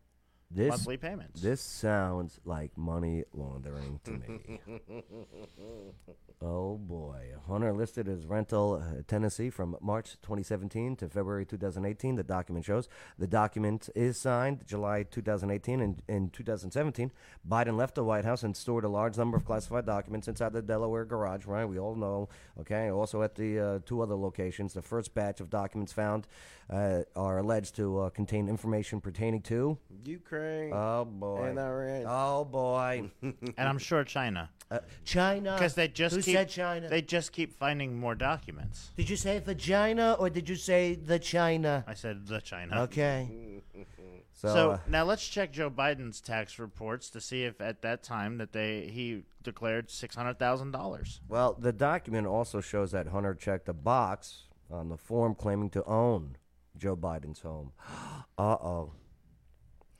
[0.54, 1.42] This, monthly payments.
[1.42, 4.60] This sounds like money laundering to me.
[6.42, 7.36] oh boy.
[7.48, 12.16] Hunter listed his rental uh, Tennessee from March 2017 to February 2018.
[12.16, 17.12] The document shows the document is signed July 2018 and in 2017.
[17.50, 20.62] Biden left the White House and stored a large number of classified documents inside the
[20.62, 21.66] Delaware garage, right?
[21.66, 22.28] We all know.
[22.60, 22.90] Okay.
[22.92, 24.74] Also at the uh, two other locations.
[24.74, 26.28] The first batch of documents found
[26.70, 30.41] uh, are alleged to uh, contain information pertaining to Ukraine.
[30.74, 31.44] Oh boy.
[31.44, 32.06] And Iran.
[32.08, 33.10] Oh boy.
[33.22, 35.54] and I'm sure China, Uh, China.
[35.54, 36.90] because they just Who keep said China?
[36.90, 38.92] they just keep finding more documents.
[38.98, 41.84] did you say vagina or did you say the China?
[41.88, 42.82] I said the China.
[42.84, 43.62] Okay.
[44.34, 48.02] So, So uh, now let's check Joe Biden's tax reports to see if at that
[48.02, 51.20] time that they he declared six hundred thousand dollars.
[51.30, 55.84] well, the document also shows that Hunter checked a box on the form claiming to
[55.86, 56.38] own
[56.76, 57.74] Joe Biden's home.
[58.38, 58.94] uh oh.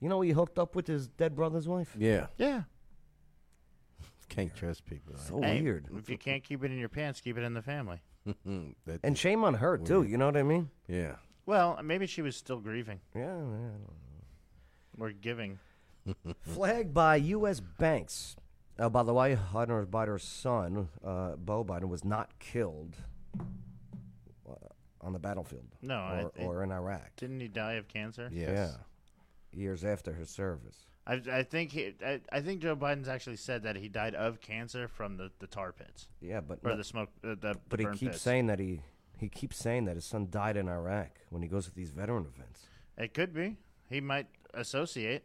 [0.00, 1.96] You know he hooked up with his dead brother's wife?
[1.98, 2.26] Yeah.
[2.36, 2.62] Yeah.
[4.28, 5.14] Can't trust people.
[5.14, 5.88] Like So Hey, weird.
[5.96, 8.00] If you can't keep it in your pants, keep it in the family.
[8.86, 9.00] that.
[9.02, 10.02] And shame on her, too.
[10.02, 10.70] You know what I mean?
[10.86, 11.16] yeah.
[11.48, 15.02] Well, maybe she was still grieving Yeah, yeah.
[15.02, 15.58] or giving.
[16.42, 17.58] Flagged by U.S.
[17.60, 18.36] banks.
[18.78, 22.96] Uh, by the way, Hunter Biden's son, uh, Beau Biden, was not killed
[24.46, 24.52] uh,
[25.00, 27.16] on the battlefield No, or, I- it- or in Iraq.
[27.16, 28.28] Didn't he die of cancer?
[28.30, 28.50] Yes.
[29.54, 30.76] Yeah, years after his service.
[31.06, 34.42] I, I think he, I, I think Joe Biden's actually said that he died of
[34.42, 37.08] cancer from the, the tar pits Yeah, but or no- the smoke.
[37.24, 38.22] Uh, the, but the he burn keeps pits.
[38.22, 38.82] saying that he
[39.18, 42.26] he keeps saying that his son died in Iraq when he goes to these veteran
[42.34, 42.66] events.
[42.96, 43.56] it could be.
[43.88, 45.24] He might associate.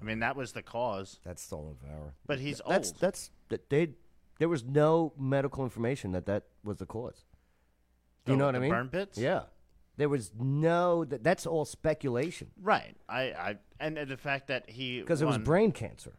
[0.00, 1.18] I mean, that was the cause.
[1.24, 2.14] That's stolen valor.
[2.26, 3.00] But he's that's old.
[3.00, 3.90] that's that they.
[4.38, 7.24] There was no medical information that that was the cause.
[8.24, 8.70] Do you Oh, know what I mean?
[8.70, 9.18] burn pits?
[9.18, 9.42] Yeah,
[9.98, 11.04] there was no.
[11.04, 12.50] That, that's all speculation.
[12.62, 12.96] Right.
[13.10, 16.14] I, I and the fact that he because it was brain cancer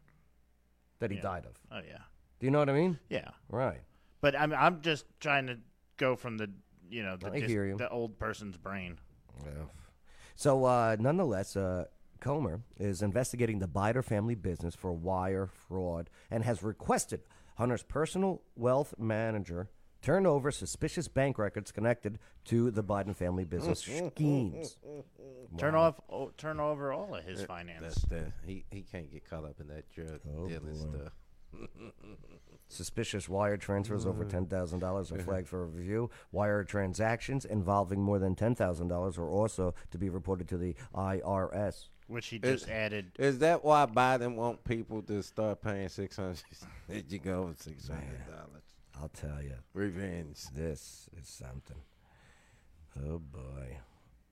[1.00, 1.24] that he Yeah.
[1.24, 1.54] died of.
[1.72, 1.98] Oh yeah,
[2.40, 3.00] Do you know what I mean?
[3.10, 3.30] yeah.
[3.50, 3.82] Right.
[4.20, 5.58] But I'm I'm just trying to
[5.98, 6.52] go from the
[6.92, 7.78] you know the I hear you.
[7.78, 9.00] the old person's brain.
[9.44, 9.52] Yeah.
[10.36, 11.86] So, uh, nonetheless, uh,
[12.20, 17.22] Comer is investigating the Biden family business for wire fraud and has requested
[17.58, 19.70] Hunter's personal wealth manager
[20.02, 23.80] turn over suspicious bank records connected to the Biden family business
[24.16, 24.78] schemes.
[25.58, 27.82] Turn off oh, turn over all of his finance.
[27.82, 28.66] That's the he.
[28.72, 30.98] He can't get caught up in that drug Oh, dealing boy.
[30.98, 31.14] stuff.
[32.72, 36.10] Suspicious wire transfers over $10,000 are flagged for review.
[36.32, 41.88] Wire transactions involving more than $10,000 are also to be reported to the IRS.
[42.08, 43.12] which he just added.
[43.20, 46.42] Is that why Biden want people to start paying six hundred?
[46.90, 48.64] Did you go over six hundred dollars?
[49.02, 50.40] I'll tell you, Revenge.
[50.56, 51.78] this is something.
[53.06, 53.78] Oh boy.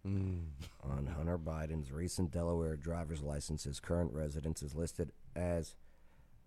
[0.08, 0.44] Mm.
[0.84, 5.76] On Hunter Biden's recent Delaware driver's license, his current residence is listed as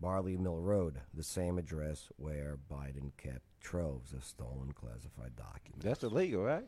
[0.03, 5.84] Barley Mill Road, the same address where Biden kept troves of stolen classified documents.
[5.84, 6.66] That's illegal, right?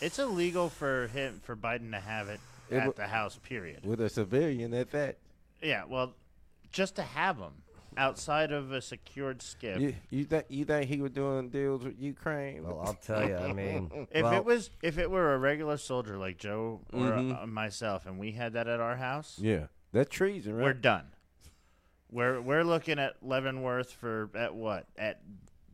[0.00, 2.40] It's illegal for him for Biden to have it
[2.70, 3.38] It at wa- the House.
[3.42, 3.84] Period.
[3.84, 5.18] With a civilian at that.
[5.60, 5.84] Yeah.
[5.88, 6.14] Well,
[6.70, 7.54] just to have them
[7.96, 9.80] outside of a secured SCIF.
[9.80, 12.64] You you think you think he was doing deals with Ukraine?
[12.64, 15.76] Well, I'll tell you, I mean, If well, it was if it were a regular
[15.76, 20.10] soldier like Joe or uh, myself, and we had that at our house, yeah, that's
[20.10, 20.64] treason, right?
[20.64, 21.06] we're done.
[22.14, 25.20] We're we're looking at Leavenworth for at what at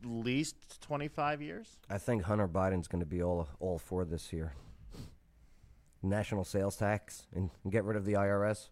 [0.03, 1.77] least twenty five years.
[1.87, 4.53] I think Hunter Biden's going to be all all for this year.
[6.01, 8.69] National sales tax and get rid of the IRS.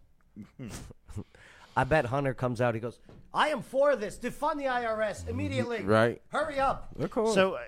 [1.76, 2.74] I bet Hunter comes out.
[2.74, 2.98] He goes,
[3.32, 4.18] "I am for this.
[4.18, 5.82] Defund the IRS immediately.
[5.84, 6.20] Right.
[6.30, 6.88] Hurry up.
[6.98, 7.34] Of course.
[7.34, 7.60] So, uh,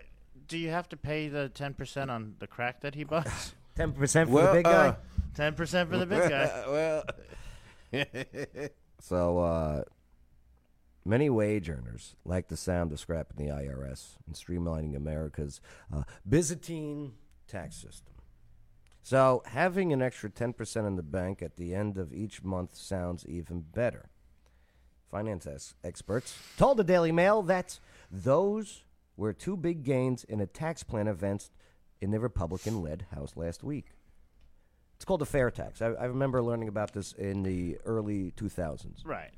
[0.48, 3.54] do you have to pay the ten percent on the crack that he buys?
[3.76, 4.94] Ten percent for Well, the big guy." uh,
[5.36, 6.64] Ten percent for the big guy.
[6.68, 7.04] well,
[9.02, 9.82] So, uh,
[11.04, 15.60] many wage earners like the sound of scrapping the IRS and streamlining America's
[15.92, 17.14] uh, Byzantine
[17.48, 18.14] tax system.
[19.02, 23.26] So, having an extra 10% in the bank at the end of each month sounds
[23.26, 24.08] even better.
[25.10, 28.84] Finance ex- experts told the Daily Mail that those
[29.16, 31.50] were two big gains in a tax plan event
[32.00, 33.86] in the Republican led House last week.
[35.02, 35.82] It's called a fair tax.
[35.82, 39.04] I, I remember learning about this in the early 2000s.
[39.04, 39.32] Right.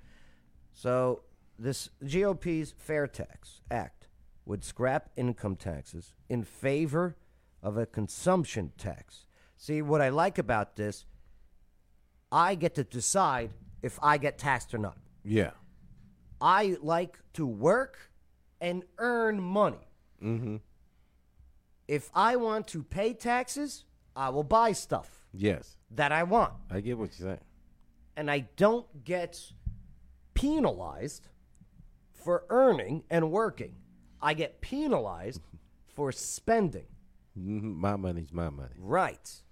[0.75, 1.23] So,
[1.59, 4.09] this GOP's Fair Tax Act
[4.45, 7.17] would scrap income taxes in favor
[7.63, 9.25] of a consumption tax.
[9.57, 11.07] See, what I like about this,
[12.31, 14.99] I get to decide if I get taxed or not.
[15.25, 15.53] yeah.
[16.43, 18.11] I like to work
[18.61, 19.89] and earn money.
[20.23, 20.57] Mm-hmm.
[21.89, 26.53] If I want to pay taxes, I will buy stuff Yes, that I want.
[26.71, 27.41] I get what you're saying.
[28.17, 29.41] and I don't get
[30.35, 31.29] penalized
[32.13, 33.75] for earning and working.
[34.23, 35.41] I get penalized
[35.95, 36.87] for spending.
[37.39, 38.75] Mhm, My money's my money.
[38.79, 39.43] Right.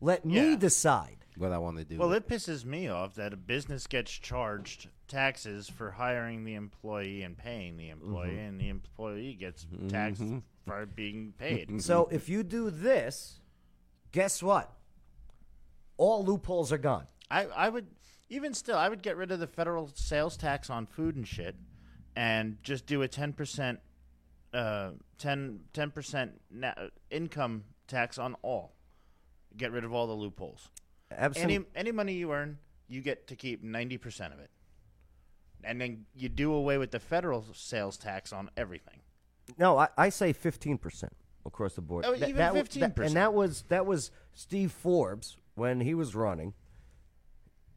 [0.00, 0.56] Let me Yeah.
[0.56, 1.18] decide.
[1.36, 1.98] What I want to do.
[1.98, 6.54] Well, with it pisses me off that a business gets charged taxes for hiring the
[6.54, 10.22] employee and paying the employee, and the employee gets taxed
[10.64, 11.82] for being paid.
[11.82, 13.40] So if you do this,
[14.12, 14.72] guess what?
[15.98, 17.06] All loopholes are gone.
[17.30, 17.86] I, I would
[18.28, 21.56] even still I would get rid of the federal sales tax on food and shit,
[22.14, 23.80] and just do a ten percent,
[24.52, 25.60] uh, 10
[25.94, 26.74] percent na-
[27.10, 28.74] income tax on all.
[29.56, 30.68] Get rid of all the loopholes.
[31.10, 31.54] Absolutely.
[31.56, 34.50] Any any money you earn, you get to keep ninety percent of it,
[35.64, 39.00] and then you do away with the federal sales tax on everything.
[39.58, 41.12] No, I, I say fifteen percent
[41.46, 42.04] across the board.
[42.06, 42.80] Oh, Th- even that 15%.
[42.80, 46.54] that- and that was that was Steve Forbes when he was running.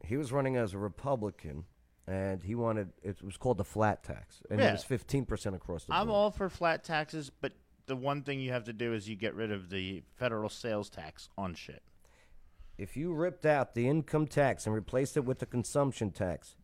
[0.04, 1.64] He was running as a Republican,
[2.06, 4.72] and he wanted it was called the flat tax, and it Yeah.
[4.72, 6.00] was fifteen percent across the board.
[6.00, 7.52] I'm all for flat taxes, but
[7.86, 10.88] the one thing you have to do is you get rid of the federal sales
[10.88, 11.82] tax on shit.
[12.78, 16.56] If you ripped out the income tax and replaced it with the consumption tax,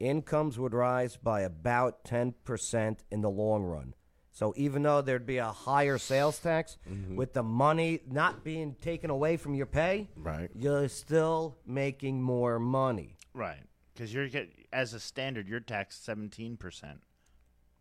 [0.00, 3.94] incomes would rise by about 10% in the long run.
[4.38, 6.78] So even though there'd be a higher sales tax,
[7.16, 10.48] with the money not being taken away from your pay, Right.
[10.54, 13.16] you're still making more money.
[13.34, 17.00] Right, because you're get as a standard, you're taxed seventeen percent.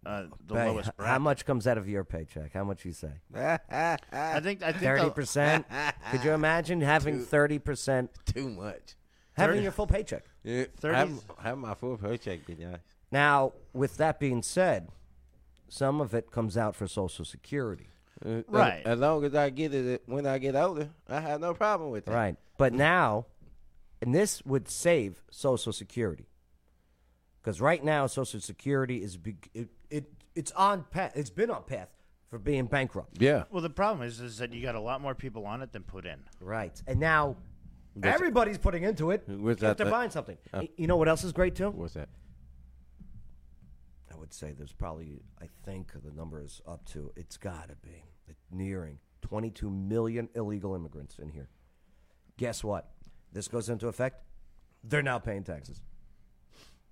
[0.03, 1.11] Uh, the Hey, lowest bracket.
[1.13, 2.53] how much comes out of your paycheck?
[2.53, 3.11] How much you say?
[3.35, 5.67] I think I think thirty percent.
[6.11, 8.95] Could you imagine having thirty percent Too much.
[9.33, 10.25] having your full paycheck?
[10.43, 12.79] Yeah, 30 have, have my full paycheck be nice.
[13.11, 14.89] Now, with that being said,
[15.69, 17.87] some of it comes out for Social Security.
[18.25, 18.81] Uh, Right.
[18.85, 22.05] As, long as I get it when I get older, I have no problem with
[22.05, 22.13] that.
[22.15, 22.35] Right.
[22.57, 23.25] But now,
[24.01, 26.27] and this would save Social Security.
[27.41, 30.05] Because right now, Social Security is beg- it, it
[30.35, 31.13] it's on path.
[31.15, 31.89] It's been on path
[32.29, 33.21] for being bankrupt.
[33.21, 33.43] Yeah.
[33.51, 35.83] Well, the problem is, is that you got a lot more people on it than
[35.83, 36.19] put in.
[36.41, 36.81] Right.
[36.87, 37.37] And now
[37.93, 40.37] What's- everybody's putting into it What's if that they're the- buying something.
[40.53, 41.69] uh, you know what else is great too?
[41.69, 42.09] What's that?
[44.17, 47.75] I would say there's probably I think the number is up to it's got to
[47.75, 48.03] be
[48.51, 51.49] nearing 22 million illegal immigrants in here.
[52.37, 52.89] Guess what?
[53.31, 54.23] This goes into effect.
[54.83, 55.81] They're now paying taxes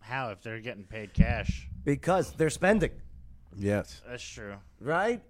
[0.01, 1.67] How if they're getting paid cash?
[1.83, 2.91] because they're spending.
[3.57, 4.01] Yes.
[4.07, 4.55] That's true.
[4.79, 5.23] Right?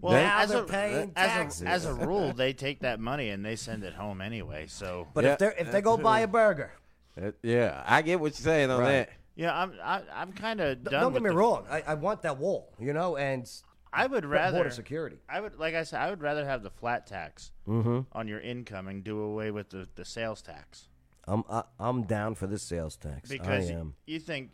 [0.00, 1.62] Well, Now as a, paying as taxes.
[1.62, 4.66] a as a rule, they take that money and they send it home anyway.
[4.66, 6.72] So, But Yeah, if they if they go buy a burger,
[7.20, 8.90] Uh, yeah, I get what you're saying on Right.
[8.92, 9.10] that.
[9.40, 10.92] Yeah, I'm I, I'm kind of done.
[10.92, 11.64] Don't get me the- wrong.
[11.70, 13.50] I, I want that wall, you know, and
[13.90, 15.16] I would rather border security.
[15.30, 18.04] I would, like I said, I would rather have the flat tax Mhm.
[18.12, 20.88] on your income and do away with the, the sales tax
[21.26, 23.30] I'm I, I'm down for the sales tax.
[23.30, 23.94] because I y- am.
[24.06, 24.50] you think.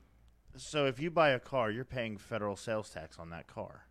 [0.57, 3.87] So if you buy a car, you're paying federal sales tax on that car.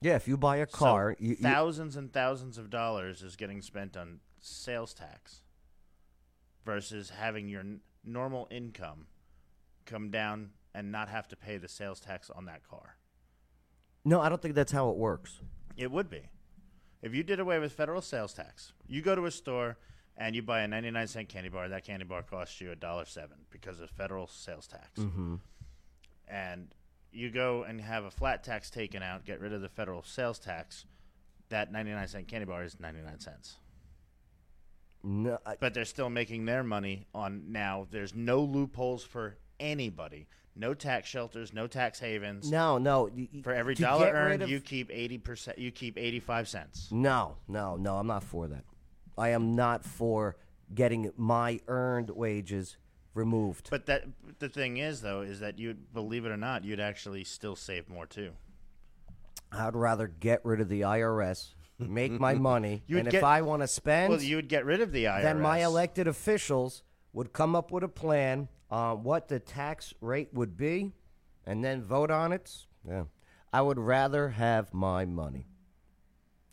[0.00, 3.60] Yeah, if you buy a car, you, you, thousands and thousands of dollars is getting
[3.60, 5.42] spent on sales tax
[6.64, 9.06] versus having your n- normal income
[9.86, 12.96] come down and not have to pay the sales tax on that car.
[14.04, 15.40] no, I don't think that's how it works.
[15.76, 16.28] It would be.
[17.02, 19.78] If you did away with federal sales tax, you go to a store
[20.16, 23.04] and you buy a 99 cent candy bar, that candy bar costs you a dollar
[23.04, 25.00] seven because of federal sales tax.
[25.00, 25.40] Mhm.
[26.28, 26.74] And
[27.12, 30.38] you go and have a flat tax taken out, get rid of the federal sales
[30.38, 30.84] tax,
[31.48, 33.58] that 99 cent candy bar is 99 cents.
[35.02, 37.86] No, I, But they're still making their money on now.
[37.90, 40.26] There's no loopholes for anybody.
[40.58, 42.50] No tax shelters, no tax havens.
[42.50, 43.10] no, no.
[43.42, 46.88] For every to dollar get rid earned, of- you keep 80%, you keep 85 cents.
[46.90, 47.96] No, no, no.
[47.98, 48.64] I'm not for that.
[49.18, 50.36] I am not for
[50.74, 52.78] getting my earned wages
[53.12, 53.68] removed.
[53.70, 54.04] But that
[54.38, 57.88] the thing is though is that you believe it or not, you'd actually still save
[57.90, 58.32] more too.
[59.52, 63.62] I'd rather get rid of the IRS, make my money, and get- if I want
[63.62, 65.22] to spend, Well, you would get rid of the IRS.
[65.22, 66.82] then my elected officials
[67.16, 70.92] would come up with a plan on what the tax rate would be,
[71.46, 72.66] and then vote on it.
[72.86, 73.04] Yeah,
[73.52, 75.46] I would rather have my money.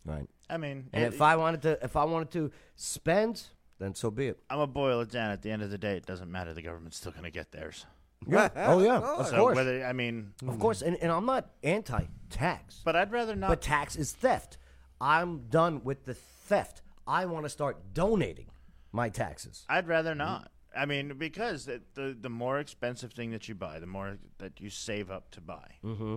[0.06, 0.26] Right.
[0.48, 3.42] I mean, And it- if I wanted to, if I wanted to spend,
[3.78, 4.42] then so be it.
[4.48, 5.30] I'm gonna boil it down.
[5.30, 6.54] At the end of the day, it doesn't matter.
[6.54, 7.84] The government's still gonna get theirs.
[8.26, 8.48] Yeah.
[8.56, 9.00] oh yeah.
[9.00, 9.56] Of so course.
[9.56, 13.48] whether I mean, Of course, and, and I'm not anti-tax, but I'd rather not.
[13.48, 14.56] but tax is theft.
[14.98, 16.80] I'm done with the theft.
[17.06, 18.46] I want to start donating
[18.92, 19.66] my taxes.
[19.68, 20.50] I'd rather not.
[20.76, 24.60] I mean, because the, the the more expensive thing that you buy, the more that
[24.60, 26.16] you save up to buy, Mm-hmm.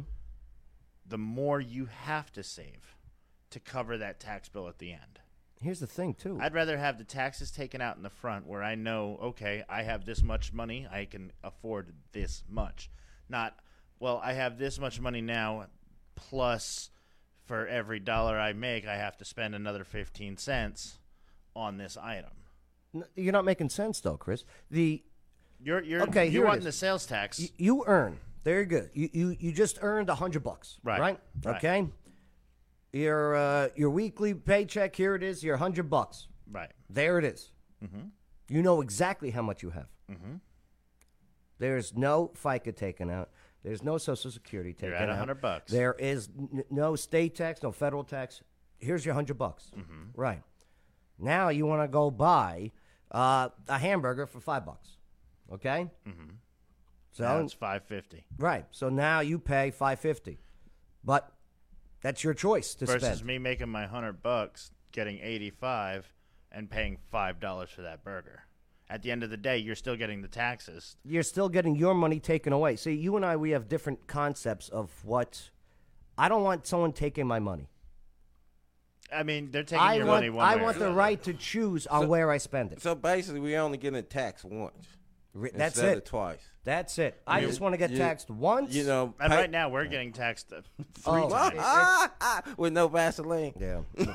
[1.06, 2.96] the more you have to save
[3.52, 5.20] to cover that tax bill at the end.
[5.62, 6.38] Here's the thing, too.
[6.40, 9.82] I'd rather have the taxes taken out in the front where I know, okay, I
[9.84, 12.92] have this much money, I can afford this much.
[13.28, 13.58] Not,
[14.00, 15.66] well, I have this much money now,
[16.16, 16.92] plus
[17.46, 21.00] for every dollar I make, I have to spend another 15 cents
[21.56, 22.32] on this item.
[23.16, 24.44] You're not making sense, though, Chris.
[24.72, 25.04] The
[25.62, 27.40] You're, you're, Okay, it wanting the sales tax.
[27.40, 28.18] you, you earn.
[28.44, 28.88] There you go.
[28.94, 30.80] You you you just earned a hundred bucks.
[30.84, 31.20] Right, Right.
[31.44, 31.56] right.
[31.58, 31.88] Okay.
[32.94, 34.96] Your uh, your weekly paycheck.
[34.96, 35.44] Here it is.
[35.44, 36.28] Your hundred bucks.
[36.50, 36.72] right.
[36.90, 37.52] There it is.
[37.84, 38.12] Mhm.
[38.50, 39.88] You know exactly how much you have.
[40.10, 40.40] Mhm.
[41.60, 43.30] There's no FICA taken out.
[43.64, 45.00] There's no Social Security taken out.
[45.02, 45.20] You're at out.
[45.20, 45.72] 100 bucks.
[45.72, 48.42] There is n- no state tax, no federal tax.
[48.80, 49.72] Here's your hundred bucks.
[49.76, 50.04] Mm-hmm.
[50.16, 50.42] Right.
[51.20, 52.72] Now you want to go buy
[53.12, 54.98] uh, a hamburger for five bucks.
[55.52, 55.88] Okay.
[56.08, 56.32] Mm-hmm.
[57.12, 58.66] So Now it's 550 right.
[58.72, 60.40] So now you pay five fifty,
[61.04, 61.32] but
[62.02, 63.14] that's your choice to versus spend.
[63.14, 66.14] Versus me making my 100 bucks, getting 85
[66.52, 68.44] and paying $5 for that burger.
[68.90, 70.96] At the end of the day, you're still getting the taxes.
[71.04, 72.78] You're still getting your money taken away.
[72.78, 75.50] See, you and I, we have different concepts of what.
[76.18, 77.68] I don't want someone taking my money.
[79.14, 80.98] I mean, they're taking I your want, money one I way or want the another.
[80.98, 82.82] right to choose on where I spend it.
[82.82, 84.86] So basically, we only getting taxed once.
[85.34, 85.98] Re- That's instead it.
[86.00, 86.40] Of twice.
[86.64, 87.22] That's it.
[87.28, 88.74] I You- just want to get you- taxed once.
[88.74, 90.62] You know, And pay- right now, we're getting taxed uh,
[90.96, 91.54] three Oh, times.
[91.54, 93.54] it- Ah, ah, with no Vaseline.
[93.60, 93.82] Yeah.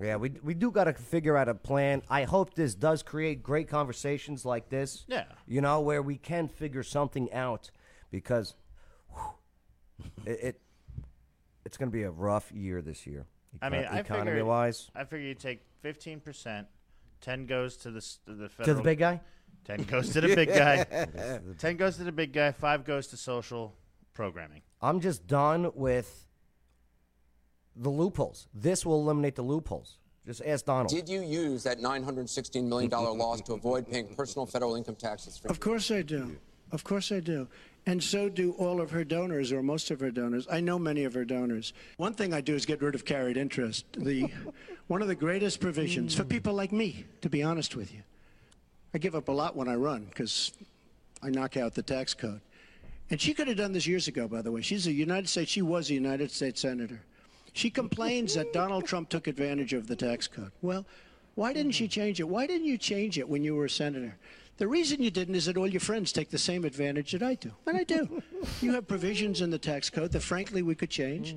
[0.00, 2.02] yeah, we, we do got to figure out a plan.
[2.08, 5.04] I hope this does create great conversations like this.
[5.06, 5.24] Yeah.
[5.46, 7.70] You know, where we can figure something out
[8.10, 8.54] because
[9.10, 9.22] whew,
[10.24, 10.60] it, it
[11.64, 13.26] it's going to be a rough year this year.
[13.60, 14.90] I mean, I economy figure, wise.
[14.94, 16.66] I figure you take 15%,
[17.20, 19.20] 10 goes to the, s- to the To the big guy?
[19.64, 20.84] 10 goes to the big guy.
[21.58, 23.74] 10 goes to the big guy, 5 goes to social
[24.14, 24.62] programming.
[24.80, 26.26] I'm just done with
[27.76, 28.48] the loopholes.
[28.54, 29.98] This will eliminate the loopholes.
[30.26, 30.88] Just ask Donald.
[30.88, 35.36] Did you use that $916 million loss to avoid paying personal federal income taxes?
[35.36, 36.36] For Of course I do.
[36.70, 37.48] Of course I do.
[37.86, 40.46] And so do all of her donors, or most of her donors.
[40.50, 41.72] I know many of her donors.
[41.96, 43.84] One thing I do is get rid of carried interest.
[43.96, 44.30] The,
[44.86, 46.28] one of the greatest provisions for mm.
[46.28, 48.02] people like me, to be honest with you.
[48.94, 50.52] I give up a lot when I run because
[51.22, 52.40] I knock out the tax code.
[53.10, 54.62] And she could have done this years ago, by the way.
[54.62, 57.00] She's a United States, she was a United States Senator.
[57.52, 60.52] She complains that Donald Trump took advantage of the tax code.
[60.62, 60.86] Well,
[61.34, 61.90] why didn't she mm-hmm.
[61.90, 62.28] change it?
[62.28, 64.16] Why didn't you change it when you were a senator?
[64.58, 67.34] The reason you didn't is that all your friends take the same advantage that I
[67.34, 67.52] do.
[67.66, 68.22] And I do.
[68.60, 71.34] you have provisions in the tax code that, frankly, we could change.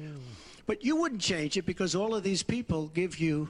[0.67, 3.49] But you wouldn't change it because all of these people give you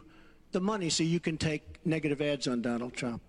[0.51, 3.22] the money so you can take negative ads on Donald Trump.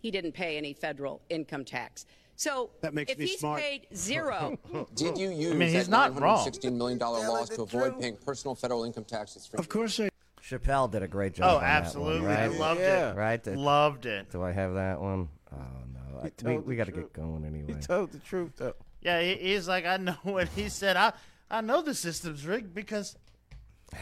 [0.00, 2.06] he didn't pay any federal income tax.
[2.36, 3.60] So That makes if me he's smart.
[3.60, 4.58] paid zero,
[4.94, 8.54] Did you use I mean, he's that not $916 million loss to avoid paying personal
[8.54, 9.48] federal income taxes?
[9.54, 10.08] Of course I.
[10.42, 11.46] Chappelle did a great job.
[11.50, 12.26] Oh, on that one, absolutely.
[12.26, 12.38] right?
[12.40, 13.10] I loved Yeah.
[13.12, 13.16] it.
[13.16, 13.42] Right?
[13.42, 14.30] Did- Loved it.
[14.32, 15.28] Do I have that one?
[15.52, 17.74] Oh no, I, we, we got to get going anyway.
[17.74, 18.74] He told the truth though.
[19.00, 20.96] Yeah, he, he's like, I know what he said.
[20.96, 21.12] I
[21.50, 23.16] I know the system's rigged because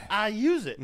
[0.09, 0.78] I use it.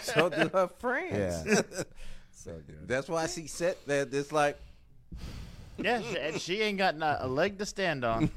[0.02, 1.46] so do her friends.
[1.46, 1.82] Yeah.
[2.32, 2.86] so good.
[2.86, 4.12] That's why she said that.
[4.14, 4.58] It's like
[5.78, 8.30] yeah, she, and she ain't got not a leg to stand on.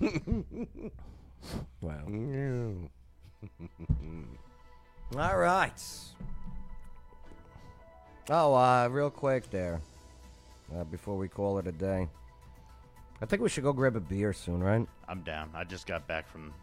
[1.82, 2.02] Wow.
[5.18, 5.84] All right.
[8.30, 9.82] Oh, uh, real quick there,
[10.74, 12.08] uh, before we call it a day.
[13.22, 14.86] I think we should go grab a beer soon, right?
[15.08, 15.50] I'm down.
[15.54, 16.54] I just got back from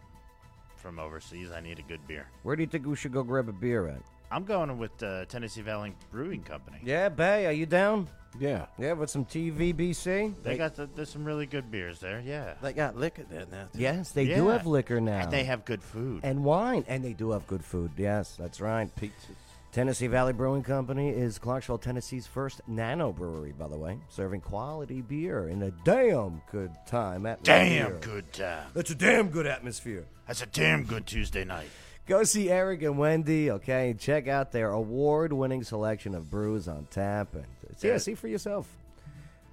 [0.77, 1.51] from overseas.
[1.53, 2.27] I need a good beer.
[2.43, 4.03] Where do you think we should go grab a beer at?
[4.33, 6.79] I'm going with uh, Tennessee Valley Brewing Company.
[6.83, 8.09] Yeah, Bay, are you down?
[8.41, 8.65] yeah.
[8.79, 10.35] Yeah, with some TVBC.
[10.43, 12.21] They got the, there's some really good beers there.
[12.25, 13.65] Yeah, They got liquor there now.
[13.73, 13.79] too.
[13.79, 14.53] Yes, they do Yeah.
[14.55, 15.21] have liquor now.
[15.21, 16.21] and they have good food.
[16.25, 17.93] and wine, and they do have good food.
[17.97, 18.91] Yes, that's right.
[18.97, 19.37] Pizzas.
[19.73, 25.01] Tennessee Valley Brewing Company is Clarksville, Tennessee's first nano brewery, by the way, serving quality
[25.01, 27.89] beer in a damn good time atmosphere.
[27.89, 28.67] damn good time.
[28.75, 30.05] That's a damn good atmosphere.
[30.27, 31.69] That's a damn good Tuesday night.
[32.07, 33.95] Go see Eric and Wendy, okay?
[33.99, 37.47] Check out their award-winning selection of brews on tap, and
[37.81, 37.99] yeah, Yeah.
[37.99, 38.69] see for yourself.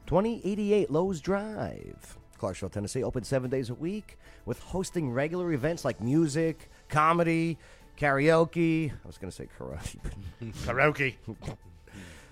[0.07, 6.01] 2088 Lowe's Drive, Clarksville, Tennessee, open seven days a week with hosting regular events like
[6.01, 7.57] music, comedy,
[7.99, 8.91] karaoke.
[8.91, 10.13] I was going to say karate, but
[10.65, 11.15] Karaoke.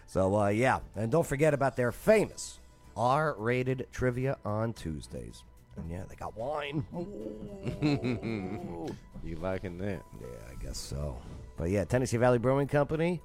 [0.08, 2.60] so uh, yeah, and don't forget about their famous
[2.96, 5.44] R-rated trivia on Tuesdays.
[5.76, 6.86] And yeah, they got wine.
[9.24, 10.04] You liking that?
[10.22, 11.18] Yeah, I guess so.
[11.58, 13.20] But yeah, Tennessee Valley Brewing Company,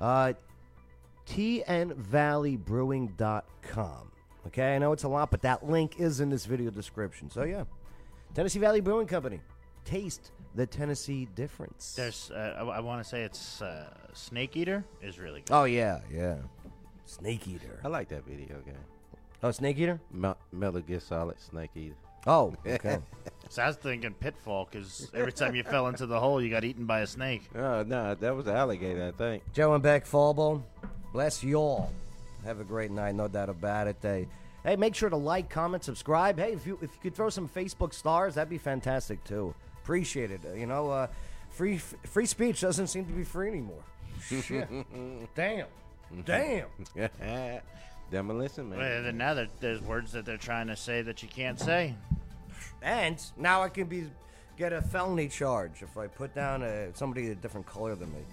[0.00, 0.32] uh,
[1.28, 4.10] tnvalleybrewing.com.
[4.48, 7.30] Okay, I know it's a lot, but that link is in this video description.
[7.30, 7.62] So yeah,
[8.34, 9.40] Tennessee Valley Brewing Company.
[9.84, 11.94] Taste the Tennessee difference.
[11.94, 15.52] There's, uh, I, want to say it's uh, Snake Eater is really good.
[15.52, 16.36] oh yeah, yeah.
[17.04, 17.78] Snake Eater.
[17.84, 18.74] I like that video game.
[19.42, 20.00] Oh, Snake Eater.
[20.10, 21.94] Mel- Metal Gear Solid Snake Eater.
[22.26, 22.98] Oh, okay.
[23.48, 26.64] So I was thinking Pitfall because every time you fell into the hole, you got
[26.64, 27.42] eaten by a snake.
[27.54, 29.42] Oh no, that was an alligator, I think.
[29.52, 30.62] Joe and Beck Fallball.
[31.12, 31.92] Bless you all.
[32.44, 34.00] Have a great night, no doubt about it.
[34.00, 34.26] They,
[34.64, 36.38] hey, make sure to like, comment, subscribe.
[36.38, 39.54] Hey, if you if you could throw some Facebook stars, that'd be fantastic too.
[39.86, 40.40] Appreciate it.
[40.44, 41.06] Uh, you know, uh,
[41.48, 43.84] free free speech doesn't seem to be free anymore.
[44.20, 44.68] Shit.
[45.36, 45.66] Damn.
[46.24, 46.66] Damn.
[48.10, 48.78] Demolition man.
[48.80, 51.94] Well, now there, there's words that they're trying to say that you can't say.
[52.82, 54.06] And now I can be
[54.58, 58.24] get a felony charge if I put down a, somebody a different color than me.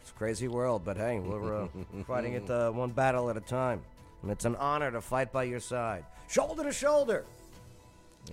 [0.00, 1.68] It's a crazy world, but hey, we're uh,
[2.06, 3.82] fighting it uh, one battle at a time,
[4.22, 7.24] and it's an honor to fight by your side, shoulder to shoulder.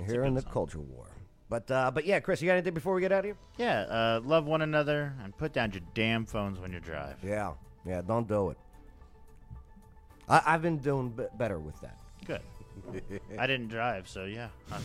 [0.06, 1.09] Here in the culture war.
[1.50, 3.38] But uh, but yeah, Chris, you got anything before we get out of here?
[3.58, 7.16] Yeah, uh, love one another and put down your damn phones when you drive.
[7.24, 7.54] Yeah,
[7.86, 8.58] yeah, don't do it.
[10.28, 11.97] I, I've been doing b- better with that.
[12.26, 12.41] Good.
[13.39, 14.84] I didn't drive, so yeah, I'm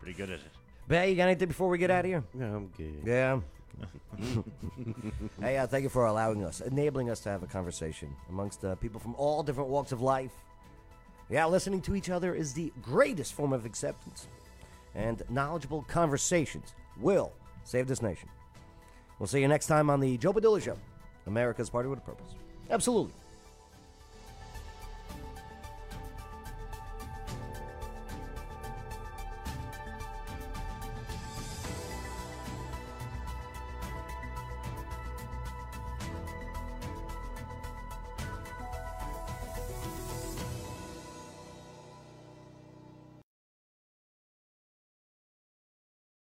[0.00, 0.50] pretty good at it.
[0.88, 2.24] Bay, you got anything before we get out of here?
[2.36, 3.02] Yeah, I'm good.
[3.04, 3.40] Yeah.
[5.40, 8.74] hey, uh, thank you for allowing us, enabling us to have a conversation amongst uh,
[8.76, 10.32] people from all different walks of life.
[11.30, 14.28] Yeah, listening to each other is the greatest form of acceptance,
[14.94, 17.32] and knowledgeable conversations will
[17.64, 18.28] save this nation.
[19.18, 20.76] We'll see you next time on the Joe Padula Show,
[21.26, 22.34] America's Party with a Purpose.
[22.70, 23.14] Absolutely.